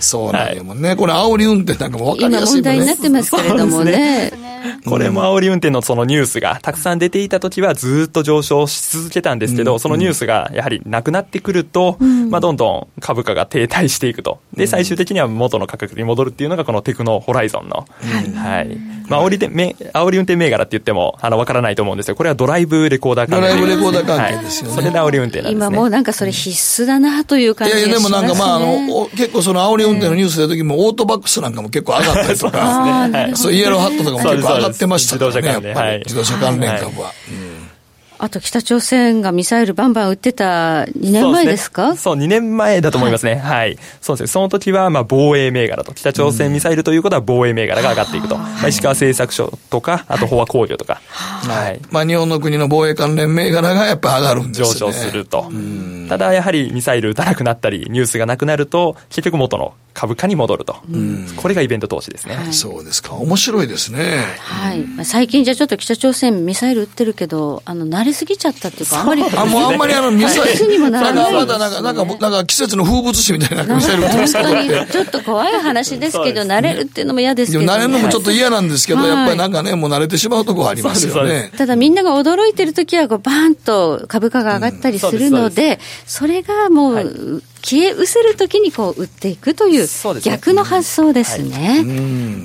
[0.00, 2.74] そうなんだもんね、はい、これ煽り運転なんかも分かりやすいもんね。
[2.76, 4.32] 今問題になってますけれどもね。
[4.84, 14.40] これも煽り運転のそのニュースがたくさん出ていた時はずっと上昇し続けたんですけど、うん、そのニュースがやはりなくなってくると、うん、まあどんどん株価が停滞していくと。
[14.54, 17.86] で、最終的には元の価格に戻るっていうのがこのテクノホライゾンの。
[18.02, 18.76] うん、はい。
[19.08, 22.14] まあ煽りで、煽り運転銘柄って言っても、あの、わからないと思うんですよ。
[22.14, 23.48] これはドライブレコーダー関係。
[23.48, 24.76] ドライブレコーダー関係ですよね。
[24.76, 25.66] はい、それで煽り運転なんですね。
[25.66, 35.98] 今もうなんかそれ必須だなという感じがします、ね、いやいや、でもなんかまあ、あの、結構その煽り運転のニュースで時もオートバックスなんかも結構上がったりとか、 そうイエローハットとかも結構上がってましたからね、やっぱり。
[36.00, 37.12] 自動車関連株は。
[38.22, 41.96] あと北朝鮮がミサイルバンバン撃ってた2年前ですか？
[41.96, 43.36] そう、ね、2年前だと思いますね。
[43.36, 43.60] はい。
[43.60, 44.26] はい、そうですね。
[44.26, 45.94] その時は、まあ、防衛銘柄と。
[45.94, 48.36] 北朝鮮ミサイルということは防衛銘柄が上がっていくと。
[48.36, 51.00] まあ、石川製作所とか、あと飽和工業とか。
[51.06, 51.64] はい。
[51.64, 54.66] はい、まあ、日本の国の防衛関連銘柄がやっぱ上がるんですね。
[54.66, 55.50] 上昇すると。
[56.08, 60.76] ただ、やはりミサイル撃たなくなったり、ニュースがなくなると、結局元の株価に戻ると。
[61.36, 62.36] これがイベント投資ですね。
[62.36, 63.14] はい、そうですか。
[63.14, 64.24] 面白いですね。
[64.38, 65.04] はい。
[65.04, 69.22] 最近じゃちょっと北朝鮮ミサイル撃ってるけど、あの、慣れすぎちゃったっていうあんまり。
[69.22, 70.72] あ、もうあんまりあの、ミサイル。
[70.72, 71.34] にもならない。
[71.34, 81.50] まだなんか、なんか、なんか季節の風物詩みたいなミサイル本当に、ちょっと怖い話ですけど、慣れるっていうのも嫌ですけど、慣れるのもちょっと嫌なんですけど、やっぱりなんかね、もう慣れてしまうところありますよね。
[81.56, 89.88] ただみんなが驚いてる時は、こう、バーンと株価が上がったりするので、それがもう、消え失せるときにこう売っていくという
[90.22, 91.84] 逆の発想ですね。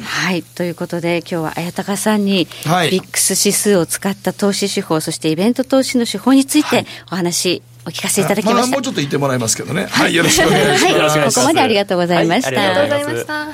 [0.04, 8.62] はい、ということで今日は綾鷹さんに、ビックス指数を使った投資手法そしてイベント投資の手法についてお話、お聞かせいただきました。
[8.62, 9.88] まあ、もうちょっと言ってもらいますけどね。
[9.90, 11.18] はい、よろしくお願いします。
[11.18, 12.48] はい、ここまでありがとうございました。
[12.48, 13.48] ありがとうございました。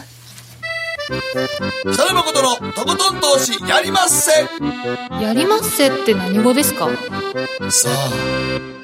[1.91, 4.31] 北野誠のとことん投資やりまっせ。
[5.23, 6.89] やりまっせって何語ですか？
[7.69, 8.80] さあ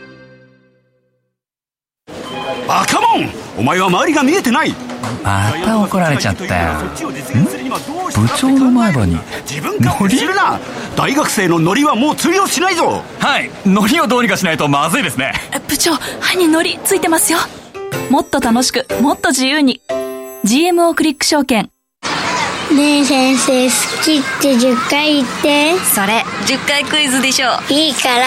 [2.67, 3.29] バカモン。
[3.57, 4.75] お前は周りが見えてない。
[5.23, 6.73] また怒られちゃったよ。
[8.13, 9.17] 部長の前歯に
[9.79, 10.59] ノリするな。
[10.95, 13.03] 大学生のノリはもう通用しないぞ。
[13.19, 13.49] はい。
[13.65, 15.33] ノリをどうにかしないとまずいですね。
[15.67, 17.39] 部長歯にノリついてますよ。
[18.09, 19.81] もっと楽しくもっと自由に。
[20.43, 21.69] GMO クリック証券。
[22.75, 25.79] ねえ先生好きって10回言って。
[25.79, 28.25] それ10回クイズでしょいいから。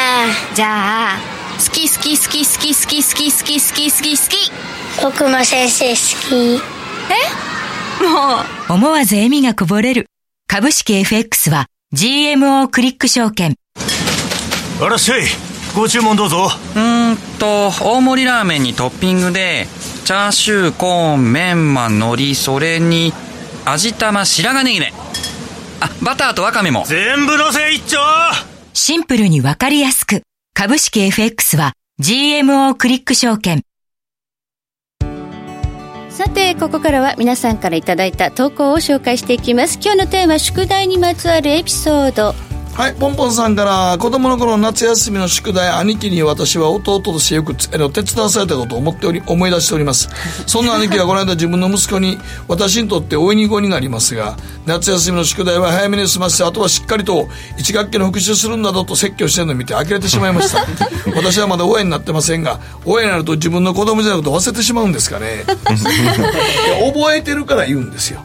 [0.54, 4.50] じゃあ好き好き好き好き好き好き好き好き好き好き。
[5.02, 5.96] 僕も先生好
[6.28, 6.62] き。
[7.12, 8.02] え？
[8.02, 8.36] も
[8.70, 8.72] う。
[8.72, 10.06] 思わず笑みがこぼれる。
[10.46, 13.56] 株式 FX は GMO クリック証券。
[14.80, 15.24] あらっしゃい。
[15.76, 16.48] ご注文どうぞ。
[16.76, 19.66] うんと大盛りラーメンにトッピングで
[20.06, 23.12] チャーシューコーンメンマ海苔それに
[23.66, 24.94] 味玉白髪ネギね。
[25.80, 26.84] あバターとワカメも。
[26.86, 27.98] 全部のせ一丁。
[28.72, 30.22] シンプルにわかりやすく
[30.54, 33.62] 株式 FX は GMO クリック証券。
[36.10, 50.08] さてここからは皆さんからいただいた投稿を紹介していきます今日のテーマ宿題にまつわるエピソードはい、ポンポンさんから、子供の頃夏休みの宿題、兄貴に私は弟としてよくつあの手伝わされたことを思っており、思い出しております。
[50.46, 52.18] そんな兄貴はこの間自分の息子に、
[52.48, 60.64] 私にとっておいに子になりますが、夏休みの宿題は早めに済ませて、あとはしっかりと一学期の復習するんだぞと説教してるのを見て呆れてしまいました。
[61.14, 65.44] 私はまだ親になってませんが、親になると自分の子供じゃなくて忘れてしまうんですかね。
[66.94, 68.20] 覚えてるから言うんですよ。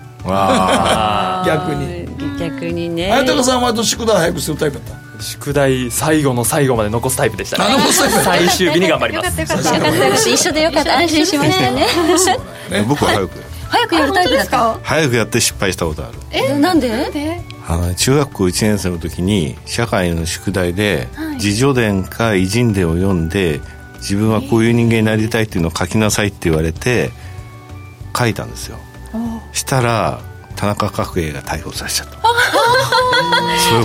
[1.46, 2.05] 逆に。
[2.38, 3.12] 逆にね。
[3.12, 5.24] 綾鷹さんは宿題早くするタイプだった？
[5.24, 7.76] 宿題最後の最後まで残すタイプでしたね。
[8.24, 9.40] 最終日に頑張ります。
[9.40, 10.16] よかったよかった。
[10.30, 11.86] 一緒でよかった安心しましたね。
[12.88, 13.44] 僕は早く。
[13.68, 16.18] 早くやるタイプだった早くやって失敗したことある。
[16.32, 16.92] えなんで？
[17.68, 21.36] あの中学校1年生の時に社会の宿題ではい。
[21.36, 23.60] 自叙伝か偉人伝を読んで
[23.96, 27.10] 自分はこういう人間になりたいっていうのを書きなさいって言われて
[28.18, 28.78] 書いたんですよ。
[29.52, 30.20] したら
[30.56, 32.18] 田中角栄が逮捕されちゃった。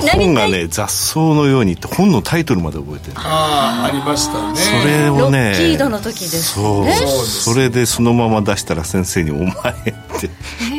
[0.00, 4.56] それ本がね雑草のようにって本のタイトルまで覚えてるああありましたね。
[4.56, 10.30] それをねロッキードの時ですそうねそれでそのまま出したら先生に「お前」って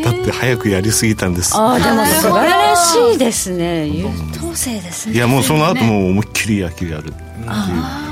[0.03, 1.55] だって早くやりすぎたんです。
[1.55, 3.87] ああでも素晴らしいですね。
[3.87, 4.05] 優
[4.39, 5.15] 等生ですね。
[5.15, 8.10] いやもうその後もう思いっきり野球やるっていう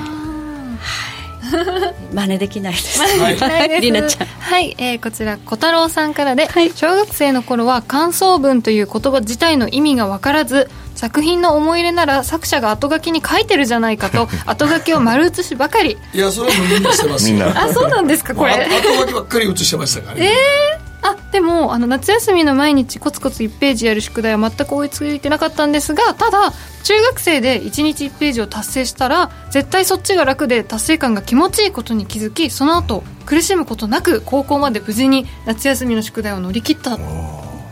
[2.13, 2.99] 真似できないです。
[3.01, 3.81] はい。
[3.81, 4.27] りなちゃん。
[4.27, 15.97] はい、えーこちら小太郎さんからで、小学生の頃は感想文という言葉自体の意味が分からず作品の思い入れなら作者が後書きに書いてるじゃないかと 後書きを丸写しばかり。
[16.13, 17.35] いやそれはもうみんなしてますよ。
[17.35, 18.53] みんなあそうなんですかこれ。
[18.53, 20.25] 後書きばっかり写してましたからね。
[20.25, 26.51] えー、あでもあの夏休みの毎日コツコツ1ページやる宿題は全く追いついてなかったんですがただ
[26.83, 36.97] 中学生で1日1ページを達成したら絶対そっちが楽で達成感が気持ちいいことに気づきその後苦しむことなく高校まで無事に夏休みの宿題を乗り切った。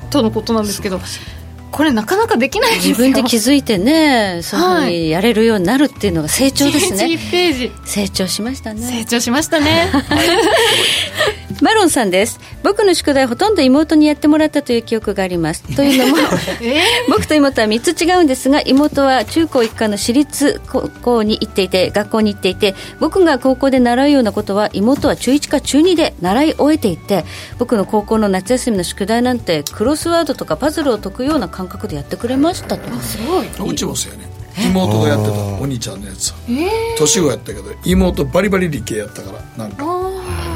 [0.09, 1.01] とのことなんですけど
[1.71, 2.89] これなかなかできないですよ。
[2.91, 7.71] 自分で気づいてねそういうふうにやれるようになるっていうのが成長ですね、1日1ページ。
[7.85, 8.81] 成長しましたね。
[8.81, 9.91] 成長しましたね
[11.61, 12.39] マロンさんです。
[12.63, 15.63] 僕の宿題ほとんど妹にやってもらったという記憶があります。
[15.75, 16.17] というのも
[17.09, 27.25] 僕と妹は3つ違うんですが妹は中高一貫の私立高校に行っていて学校に行っていて僕が高校で習うようなことは妹は中1か中2で習い終えていて
[27.57, 32.83] 僕の高校の夏休みの宿題なんてクロスワードとかパズルを解くような感覚でやってくれましたと。
[33.01, 33.71] すごい。
[33.71, 34.27] うちもそうやね。
[34.65, 36.33] 妹がやってたお兄ちゃんのやつ。
[36.49, 36.67] えー？
[36.97, 39.83] 年子やったけど妹バリバリ理系やったからなんか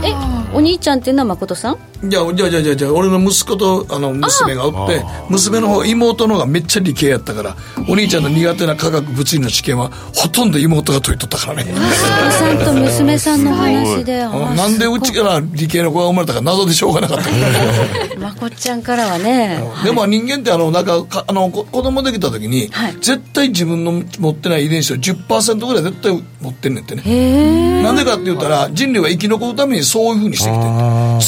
[0.04, 0.14] え
[0.54, 1.78] お兄ちゃんっていうのは誠さん？
[2.04, 7.56] じゃあじゃあじゃあじゃあじゃあ俺の息子とあの娘がおって娘の方妹の方がめっちゃ理系やったから
[7.88, 11.72] お兄ちゃんの苦手な科学物理の試験はほとんど妹が解いとったからね。
[11.72, 17.30] おさんと娘さんの話でなんでうちから理系の子が生まれたか謎でしょうがなかった。
[18.20, 19.64] まこっちゃんからはね。
[19.84, 22.70] でも人間ってあのなんかかあのこ子供できた時に、
[23.02, 27.84] 絶対自分の持ってない遺伝子を10%ぐらい絶対持ってんねんってね。
[27.84, 30.62] なんでかって言ったら人類は生き残るためにそういうふうにしてきて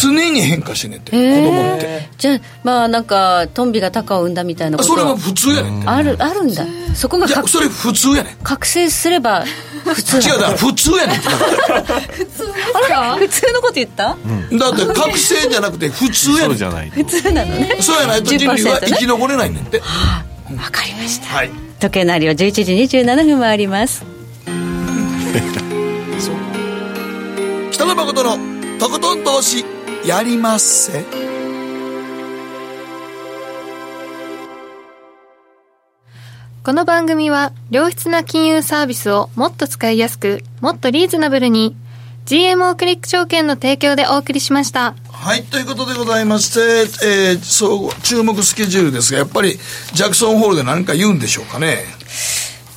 [0.01, 2.09] 常に変化してんねんって子供って。
[2.17, 5.79] じゃあまあなんかトンビがタカを産んだみたいなことそれは普通やねん。
[5.79, 6.65] ってあるあるんだ。
[6.95, 8.35] そこがいやそれ普通やねん。
[8.43, 9.43] 覚醒すれば
[9.83, 11.27] 普通違うだから普通やねんって。
[11.27, 11.47] だか？
[12.89, 13.27] らあれ？
[13.27, 14.05] 普通のこと言った？
[14.05, 16.47] だって覚醒じゃなくて普通やねん。
[16.47, 16.89] そうじゃない。
[16.89, 17.77] 普通なのね。
[17.81, 19.79] そうやないと人類は生き残れないねんって。
[19.79, 19.85] わ
[20.71, 21.27] かりました。
[21.27, 21.49] はい。
[21.79, 24.05] 時計の針は11時27分回ります。
[27.71, 28.52] 北野誠の
[28.83, 29.63] とことん投資
[30.05, 31.05] やりまっせ
[36.65, 41.77] この番組は良質な金融サービスをもっと使いやすくもっとリーズナブルに
[42.25, 49.57] GMO クリック証券の提供でお送りしましたはい、ということでございまして、えー、そう、注目スケジュールですが、やっぱり、
[49.93, 51.85] ジャクソンホールで何か言うんでしょうかね。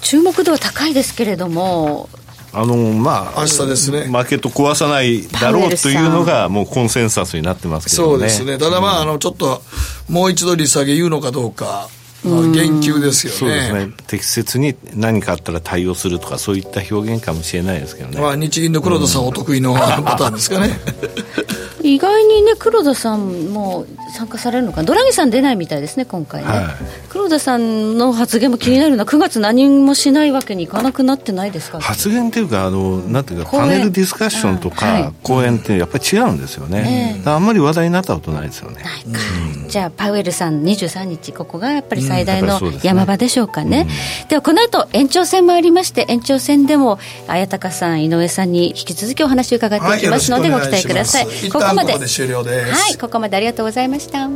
[0.03, 2.09] 注目度は高いですけれども
[2.57, 4.09] あのまあ明日ですね。
[4.09, 8.09] マーケット壊さないだろうというのがもうコンセンサスになってますけどね。
[8.09, 8.57] そうですね。
[8.57, 9.63] ただまあ、あの、ちょっと、
[10.09, 11.91] もう一度利下げ言うのかどうか、
[12.25, 13.39] まあ、言及ですよね。
[13.39, 13.93] そうですね。
[14.07, 20.71] 適切に何かあったら対応するとかそういった表現かもしれないですけどね、まあ、日銀の黒田さんお得意のパターンですかね。
[21.95, 24.85] 意外にね黒田さんも参加されるのかな？
[24.85, 26.65] ドラギさん出ないみたいですね今回ね、はい。
[27.09, 31.81] 黒田さんの発言も気になるのは9月何もしないわけにいかなくなってないですか？
[31.81, 38.85] 発言っていうかあのなんていうかパネルディスカッションとか講演ってやっぱり違うんですよね、あんまり話題になったことないですよね。
[39.69, 43.89] じゃあパウエルさん23日ここがやっぱり最大の山場でしょうかね,、
[44.29, 51.27] ではこの後延長戦もありまして延長戦でも綾鷹さん井上さんに引き続きお話を伺っていきますので、はいご期待ください
[51.77, 52.73] まで終了です。
[52.73, 54.29] はい、ここまでありがとうございました。